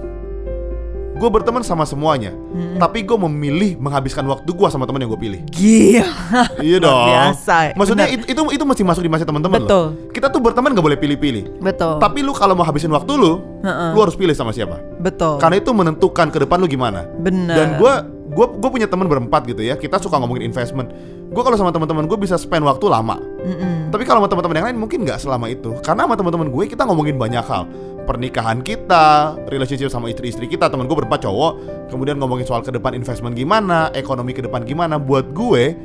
gue 1.13 1.29
berteman 1.31 1.63
sama 1.63 1.87
semuanya 1.87 2.35
tapi 2.83 3.07
gue 3.07 3.15
memilih 3.15 3.79
menghabiskan 3.79 4.27
waktu 4.27 4.51
gue 4.51 4.69
sama 4.73 4.91
teman 4.91 5.07
yang 5.07 5.11
gue 5.15 5.21
pilih 5.23 5.41
Gila. 5.55 6.09
iya 6.67 6.77
dong 6.83 7.07
biasa, 7.07 7.79
maksudnya 7.79 8.11
bener. 8.11 8.27
itu, 8.27 8.35
itu 8.35 8.43
itu 8.59 8.65
mesti 8.67 8.83
masuk 8.83 9.03
di 9.07 9.11
mindset 9.13 9.29
teman-teman 9.31 9.63
loh 9.63 9.69
Betul. 9.71 9.87
kita 10.11 10.27
tuh 10.35 10.43
berteman 10.43 10.75
gak 10.75 10.83
boleh 10.83 10.99
pilih-pilih 10.99 11.63
Betul. 11.63 12.03
tapi 12.03 12.27
lu 12.27 12.35
kalau 12.35 12.59
mau 12.59 12.67
habisin 12.67 12.91
waktu 12.91 13.13
lu 13.15 13.39
Heeh. 13.63 13.95
lu 13.95 13.99
harus 14.03 14.19
pilih 14.19 14.35
sama 14.35 14.51
siapa 14.51 14.83
Betul. 14.99 15.39
karena 15.39 15.63
itu 15.63 15.71
menentukan 15.71 16.27
ke 16.33 16.43
depan 16.43 16.59
lu 16.59 16.67
gimana 16.67 17.07
Bener. 17.21 17.55
dan 17.55 17.69
gue 17.79 17.93
gue 18.33 18.47
gue 18.59 18.71
punya 18.73 18.89
teman 18.89 19.07
berempat 19.07 19.45
gitu 19.47 19.61
ya. 19.61 19.77
Kita 19.77 20.01
suka 20.01 20.17
ngomongin 20.19 20.49
investment. 20.49 20.91
Gue 21.33 21.43
kalau 21.45 21.57
sama 21.57 21.73
teman-teman 21.73 22.09
gue 22.09 22.19
bisa 22.21 22.37
spend 22.41 22.65
waktu 22.65 22.89
lama. 22.89 23.21
Mm-mm. 23.43 23.91
tapi 23.91 24.07
kalau 24.07 24.23
sama 24.23 24.31
teman-teman 24.31 24.57
yang 24.63 24.67
lain 24.73 24.79
mungkin 24.81 24.99
nggak 25.05 25.21
selama 25.21 25.51
itu. 25.53 25.75
Karena 25.85 26.09
sama 26.09 26.15
teman-teman 26.17 26.49
gue 26.49 26.65
kita 26.69 26.83
ngomongin 26.89 27.17
banyak 27.21 27.45
hal. 27.45 27.69
Pernikahan 28.03 28.65
kita 28.67 29.37
relationship 29.47 29.93
sama 29.93 30.11
istri-istri 30.11 30.51
kita 30.51 30.67
teman 30.73 30.89
gue 30.89 30.97
berempat 30.97 31.23
cowok. 31.23 31.53
Kemudian 31.93 32.17
ngomongin 32.19 32.49
soal 32.49 32.65
ke 32.65 32.73
depan 32.73 32.97
investment 32.97 33.37
gimana 33.37 33.93
ekonomi 33.93 34.33
ke 34.33 34.43
depan 34.43 34.65
gimana. 34.65 34.97
Buat 34.97 35.33
gue 35.37 35.77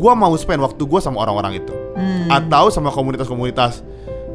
gue 0.00 0.12
mau 0.14 0.32
spend 0.38 0.62
waktu 0.62 0.82
gue 0.82 1.00
sama 1.02 1.26
orang-orang 1.26 1.60
itu. 1.60 1.74
Hmm. 2.00 2.30
atau 2.32 2.72
sama 2.72 2.88
komunitas-komunitas 2.88 3.84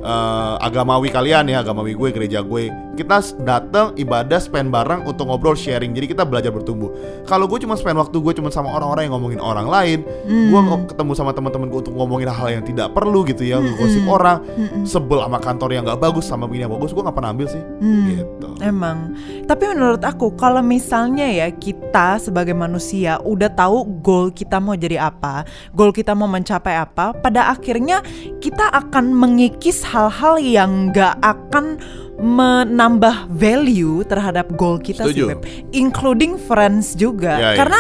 eh, 0.06 0.56
agamawi 0.62 1.10
kalian 1.10 1.50
ya 1.50 1.66
agamawi 1.66 1.98
gue 1.98 2.10
gereja 2.14 2.46
gue. 2.46 2.70
Kita 2.96 3.20
datang 3.44 3.92
ibadah 3.98 4.40
spend 4.40 4.70
bareng 4.72 5.04
untuk 5.04 5.28
ngobrol 5.28 5.58
sharing. 5.58 5.92
Jadi 5.92 6.16
kita 6.16 6.24
belajar 6.24 6.54
bertumbuh. 6.54 6.94
Kalau 7.26 7.50
gue 7.50 7.60
cuma 7.60 7.74
spend 7.76 7.98
waktu 7.98 8.16
gue 8.22 8.34
cuma 8.38 8.54
sama 8.54 8.72
orang-orang 8.72 9.10
yang 9.10 9.18
ngomongin 9.18 9.42
orang 9.42 9.68
lain 9.68 10.00
gue 10.26 10.60
ngo- 10.60 10.86
ketemu 10.86 11.12
sama 11.18 11.32
teman-teman 11.34 11.68
gue 11.72 11.80
untuk 11.82 11.96
ngomongin 11.96 12.30
hal 12.30 12.48
yang 12.52 12.64
tidak 12.64 12.92
perlu 12.94 13.26
gitu 13.26 13.44
ya 13.48 13.58
gosip 13.80 14.06
orang 14.06 14.44
sebel 14.86 15.24
sama 15.24 15.40
kantor 15.42 15.70
yang 15.74 15.84
nggak 15.88 16.00
bagus 16.00 16.28
sama 16.28 16.46
bini 16.46 16.68
yang 16.68 16.74
bagus 16.76 16.94
gue 16.94 17.02
nggak 17.02 17.16
pernah 17.16 17.32
ambil 17.34 17.48
sih. 17.50 17.64
Gitu. 17.82 18.48
Emang. 18.62 19.16
Tapi 19.48 19.64
menurut 19.72 20.04
aku 20.04 20.36
kalau 20.36 20.62
misalnya 20.62 21.26
ya 21.28 21.48
kita 21.50 22.20
sebagai 22.22 22.54
manusia 22.54 23.18
udah 23.24 23.50
tahu 23.52 23.88
goal 24.04 24.30
kita 24.30 24.60
mau 24.60 24.76
jadi 24.76 25.10
apa, 25.10 25.48
goal 25.72 25.96
kita 25.96 26.14
mau 26.14 26.28
mencapai 26.28 26.76
apa, 26.76 27.16
pada 27.16 27.50
akhirnya 27.50 28.04
kita 28.44 28.68
akan 28.72 29.16
mengikis 29.16 29.82
hal-hal 29.96 30.36
yang 30.44 30.92
nggak 30.92 31.16
akan 31.24 31.80
menambah 32.20 33.32
value 33.32 34.04
terhadap 34.08 34.52
goal 34.60 34.80
kita 34.80 35.08
sih, 35.08 35.16
Setuju. 35.16 35.24
Beb. 35.36 35.42
Including 35.72 36.36
friends 36.36 36.96
juga. 36.96 37.40
Ya, 37.40 37.50
ya. 37.56 37.58
Karena 37.64 37.80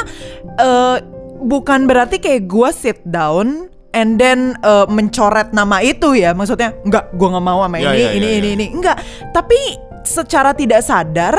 eh, 0.60 0.97
bukan 1.43 1.88
berarti 1.88 2.19
kayak 2.23 2.47
gua 2.47 2.71
sit 2.71 3.04
down 3.04 3.67
and 3.91 4.19
then 4.19 4.56
eh, 4.63 4.88
mencoret 4.88 5.51
nama 5.51 5.80
itu 5.84 6.15
ya 6.19 6.32
maksudnya 6.36 6.75
enggak 6.84 7.12
gua 7.15 7.36
nggak 7.36 7.45
mau 7.47 7.60
sama 7.63 7.78
Ya, 7.80 7.91
ini 7.91 8.04
ya, 8.04 8.10
ini 8.12 8.28
ya, 8.28 8.36
ini 8.39 8.47
ya. 8.47 8.56
ini 8.60 8.65
enggak 8.75 8.97
tapi 9.32 9.60
secara 10.04 10.51
tidak 10.51 10.84
sadar 10.84 11.36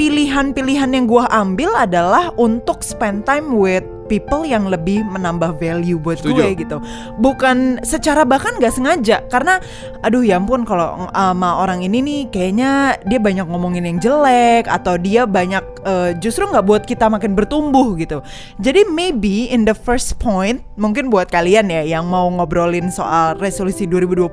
pilihan-pilihan 0.00 0.94
yang 0.96 1.04
gua 1.04 1.28
ambil 1.28 1.74
adalah 1.76 2.32
untuk 2.40 2.80
spend 2.80 3.28
time 3.28 3.52
with 3.52 3.84
people 4.08 4.42
yang 4.42 4.66
lebih 4.66 5.04
menambah 5.04 5.54
value 5.56 6.00
buat 6.00 6.18
Setuju. 6.18 6.32
gue 6.34 6.48
gitu 6.58 6.76
bukan 7.16 7.78
secara 7.82 8.24
bahkan 8.24 8.56
nggak 8.56 8.72
sengaja 8.72 9.20
karena 9.28 9.60
aduh 10.00 10.24
ya 10.24 10.38
ampun 10.38 10.64
kalau 10.64 10.96
ng- 10.98 11.12
sama 11.12 11.60
orang 11.60 11.84
ini 11.84 12.00
nih 12.00 12.20
kayaknya 12.28 12.70
dia 13.04 13.20
banyak 13.20 13.44
ngomongin 13.44 13.84
yang 13.84 13.98
jelek 13.98 14.64
atau 14.64 14.96
dia 14.96 15.28
banyak 15.28 15.60
eh, 15.84 16.10
justru 16.16 16.46
nggak 16.46 16.64
buat 16.64 16.82
kita 16.82 17.06
makin 17.06 17.34
bertumbuh 17.34 17.92
gitu 17.94 18.24
jadi 18.56 18.88
maybe 18.88 19.50
in 19.50 19.62
the 19.62 19.76
first 19.76 20.16
point 20.16 20.64
mungkin 20.74 21.12
buat 21.12 21.28
kalian 21.28 21.68
ya 21.68 21.84
yang 21.84 22.06
mau 22.06 22.30
ngobrolin 22.30 22.88
soal 22.88 23.36
resolusi 23.36 23.84
2020 23.84 24.30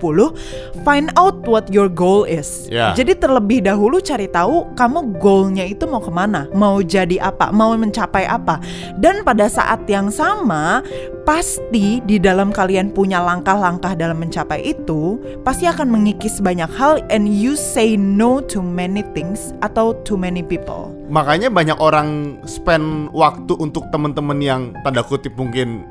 find 0.82 1.10
out 1.16 1.44
what 1.44 1.68
your 1.68 1.92
goal 1.92 2.24
is 2.24 2.48
Ya. 2.66 2.94
jadi 2.94 3.18
terlebih 3.18 3.60
dahulu 3.60 3.98
cari 4.00 4.30
tahu 4.30 4.72
kamu 4.74 5.18
goalnya 5.18 5.66
itu 5.66 5.84
mau 5.84 6.00
ke 6.00 6.08
mana 6.08 6.46
mau 6.52 6.80
jadi 6.80 7.20
apa 7.20 7.50
mau 7.50 7.74
mencapai 7.74 8.24
apa 8.24 8.62
dan 8.96 9.26
pada 9.26 9.50
saat 9.50 9.65
saat 9.66 9.82
yang 9.90 10.14
sama 10.14 10.86
pasti 11.26 11.98
di 12.06 12.22
dalam 12.22 12.54
kalian 12.54 12.94
punya 12.94 13.18
langkah-langkah 13.18 13.98
dalam 13.98 14.22
mencapai 14.22 14.62
itu 14.62 15.18
pasti 15.42 15.66
akan 15.66 15.90
mengikis 15.90 16.38
banyak 16.38 16.70
hal 16.70 17.02
and 17.10 17.26
you 17.26 17.58
say 17.58 17.98
no 17.98 18.46
to 18.46 18.62
many 18.62 19.02
things 19.18 19.58
atau 19.66 19.98
to 20.06 20.14
many 20.14 20.46
people. 20.46 20.94
Makanya 21.10 21.50
banyak 21.50 21.82
orang 21.82 22.38
spend 22.46 23.10
waktu 23.10 23.58
untuk 23.58 23.90
temen-temen 23.90 24.38
yang 24.38 24.62
tanda 24.86 25.02
kutip 25.02 25.34
mungkin 25.34 25.82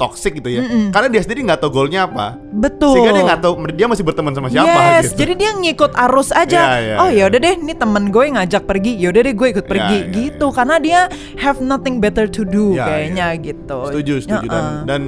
toxic 0.00 0.40
gitu 0.40 0.48
ya. 0.48 0.64
Karena 0.88 1.12
dia 1.12 1.20
sendiri 1.20 1.44
nggak 1.44 1.60
tahu 1.60 1.70
goalnya 1.76 2.08
apa. 2.08 2.40
Betul. 2.40 2.96
Sehingga 2.96 3.12
dia 3.12 3.24
nggak 3.28 3.40
tahu 3.44 3.54
dia 3.76 3.86
masih 3.86 4.04
berteman 4.08 4.32
sama 4.32 4.48
siapa 4.48 4.72
yes, 4.96 5.12
gitu. 5.12 5.20
jadi 5.20 5.32
dia 5.36 5.50
ngikut 5.52 5.92
arus 6.08 6.32
aja. 6.32 6.60
Iya, 6.64 6.78
iya, 6.80 6.94
oh 6.96 7.08
ya 7.12 7.24
udah 7.28 7.38
deh, 7.38 7.54
ini 7.60 7.74
temen 7.76 8.08
gue 8.08 8.24
ngajak 8.32 8.62
pergi, 8.64 8.96
ya 8.96 9.12
udah 9.12 9.20
deh 9.20 9.34
gue 9.36 9.48
ikut 9.52 9.66
Iya, 9.68 9.72
pergi 9.76 9.98
iya, 10.00 10.12
gitu. 10.16 10.46
Karena 10.48 10.76
dia 10.80 11.00
have 11.36 11.60
nothing 11.60 12.00
better 12.00 12.24
to 12.24 12.48
do 12.48 12.72
Iya, 12.72 12.88
kayaknya 12.88 13.26
gitu. 13.44 13.78
Setuju, 13.92 14.14
setuju 14.24 14.46
dan 14.48 14.64
Ya-uh. 14.64 14.84
dan 14.88 15.02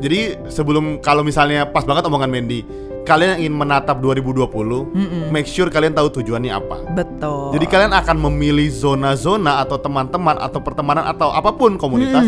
jadi 0.00 0.20
sebelum 0.48 1.04
kalau 1.04 1.20
misalnya 1.20 1.68
pas 1.68 1.84
banget 1.84 2.08
omongan 2.08 2.32
Mandy, 2.32 2.64
kalian 3.04 3.36
yang 3.36 3.40
ingin 3.44 3.54
menatap 3.60 4.00
2020, 4.00 4.48
make 5.28 5.44
sure 5.44 5.68
kalian 5.68 5.92
tahu 5.92 6.08
tujuannya 6.08 6.52
apa. 6.56 6.76
betul. 6.96 7.52
Jadi 7.52 7.66
kalian 7.68 7.92
akan 7.92 8.16
memilih 8.30 8.72
zona-zona 8.72 9.60
atau 9.60 9.76
teman-teman 9.76 10.40
atau 10.40 10.60
pertemanan 10.64 11.04
atau 11.04 11.28
apa 11.28 11.52
pun 11.52 11.76
komunitas 11.76 12.24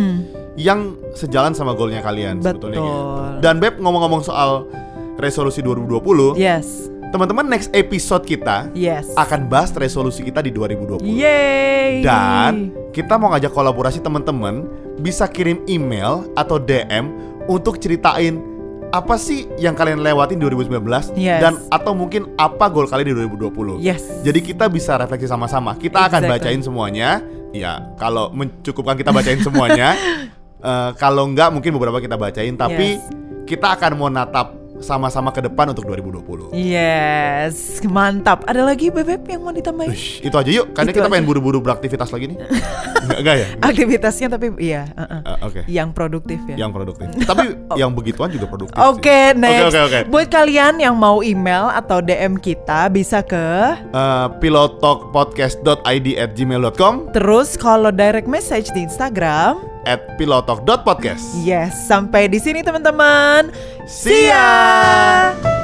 yang 0.56 1.00
sejalan 1.16 1.56
sama 1.56 1.72
goalnya 1.72 2.04
kalian 2.04 2.40
sebetulnya 2.44 2.80
Betul. 2.80 2.88
gitu. 2.88 3.40
Dan 3.40 3.54
Beb 3.58 3.74
ngomong-ngomong 3.80 4.22
soal 4.24 4.68
resolusi 5.16 5.64
2020, 5.64 6.36
yes, 6.36 6.92
teman-teman 7.12 7.44
next 7.44 7.68
episode 7.76 8.24
kita 8.24 8.72
yes. 8.72 9.12
akan 9.20 9.48
bahas 9.48 9.72
resolusi 9.76 10.24
kita 10.24 10.40
di 10.40 10.52
2020. 10.52 11.04
Yeay. 11.04 12.00
Dan 12.00 12.72
kita 12.96 13.20
mau 13.20 13.32
ngajak 13.32 13.52
kolaborasi 13.52 14.00
teman-teman 14.00 14.64
bisa 15.00 15.28
kirim 15.28 15.60
email 15.68 16.24
atau 16.36 16.56
DM 16.56 17.12
untuk 17.48 17.76
ceritain 17.76 18.40
apa 18.92 19.16
sih 19.16 19.48
yang 19.56 19.72
kalian 19.72 20.04
lewatin 20.04 20.36
di 20.36 20.44
2019 20.52 21.16
Yes. 21.16 21.40
dan 21.40 21.56
atau 21.72 21.96
mungkin 21.96 22.28
apa 22.36 22.68
goal 22.68 22.84
kalian 22.84 23.08
di 23.08 23.16
2020. 23.24 23.80
Yes. 23.80 24.04
Jadi 24.20 24.40
kita 24.44 24.68
bisa 24.68 25.00
refleksi 25.00 25.24
sama-sama. 25.24 25.72
Kita 25.80 26.12
akan 26.12 26.28
Exactly. 26.28 26.32
bacain 26.36 26.60
semuanya. 26.60 27.24
Ya, 27.52 27.84
kalau 27.96 28.32
mencukupkan 28.32 28.96
kita 28.96 29.12
bacain 29.12 29.40
semuanya. 29.40 29.96
Eh, 30.62 30.90
kalau 30.94 31.26
enggak 31.26 31.50
mungkin 31.50 31.74
beberapa 31.74 31.98
kita 31.98 32.14
bacain 32.14 32.54
tapi 32.54 32.94
Yes. 32.94 33.02
kita 33.44 33.74
akan 33.74 33.90
mau 33.92 34.06
natap 34.06 34.54
sama-sama 34.78 35.30
ke 35.30 35.38
depan 35.40 35.70
untuk 35.70 35.86
2020. 35.86 36.50
Yes, 36.52 37.78
mantap. 37.84 38.42
Ada 38.44 38.62
lagi 38.64 38.90
bebek 38.90 39.22
yang 39.28 39.38
mau 39.40 39.50
ditambahin? 39.50 39.90
Ush, 39.90 40.18
itu 40.18 40.34
aja 40.34 40.50
yuk, 40.52 40.70
karena 40.70 40.90
Itu 40.90 40.98
kita 40.98 41.06
aja. 41.06 41.12
pengen 41.14 41.22
buru-buru 41.24 41.58
beraktivitas 41.58 42.10
lagi 42.10 42.34
nih. 42.34 42.38
enggak, 43.02 43.18
enggak 43.20 43.36
ya? 43.36 43.46
Aktivitasnya 43.60 44.26
tapi 44.28 44.50
iya, 44.58 44.90
uh-uh. 44.92 45.22
Eh, 45.22 45.36
Oke. 45.40 45.60
yang 45.66 45.90
produktif 45.90 46.42
ya. 46.46 46.56
Yang 46.56 46.70
produktif. 46.74 47.06
Tapi 47.22 47.44
yang 47.80 47.94
begituan 47.94 48.30
juga 48.30 48.46
produktif. 48.46 48.74
sih. 48.74 48.82
Oke, 48.84 49.18
next. 49.34 49.62
Oke, 49.62 49.78
oke, 49.78 49.80
oke. 49.84 50.00
Buat 50.10 50.28
kalian 50.30 50.74
yang 50.76 50.94
mau 50.94 51.22
email 51.22 51.70
atau 51.70 51.98
DM 51.98 52.38
kita 52.38 52.90
bisa 52.90 53.22
ke 53.22 53.78
Eh, 53.86 54.26
pilottalkpodcast.id 54.38 56.06
at 56.16 56.34
gmail.com 56.34 57.10
terus 57.10 57.54
kalau 57.54 57.90
direct 57.90 58.26
message 58.26 58.66
di 58.74 58.82
Instagram. 58.82 59.71
At 59.86 60.18
pilotalk.podcast. 60.18 61.42
Yes, 61.42 61.74
sampai 61.86 62.26
di 62.30 62.38
sini 62.38 62.60
teman-teman. 62.62 63.50
See 63.86 64.30
ya. 64.30 65.61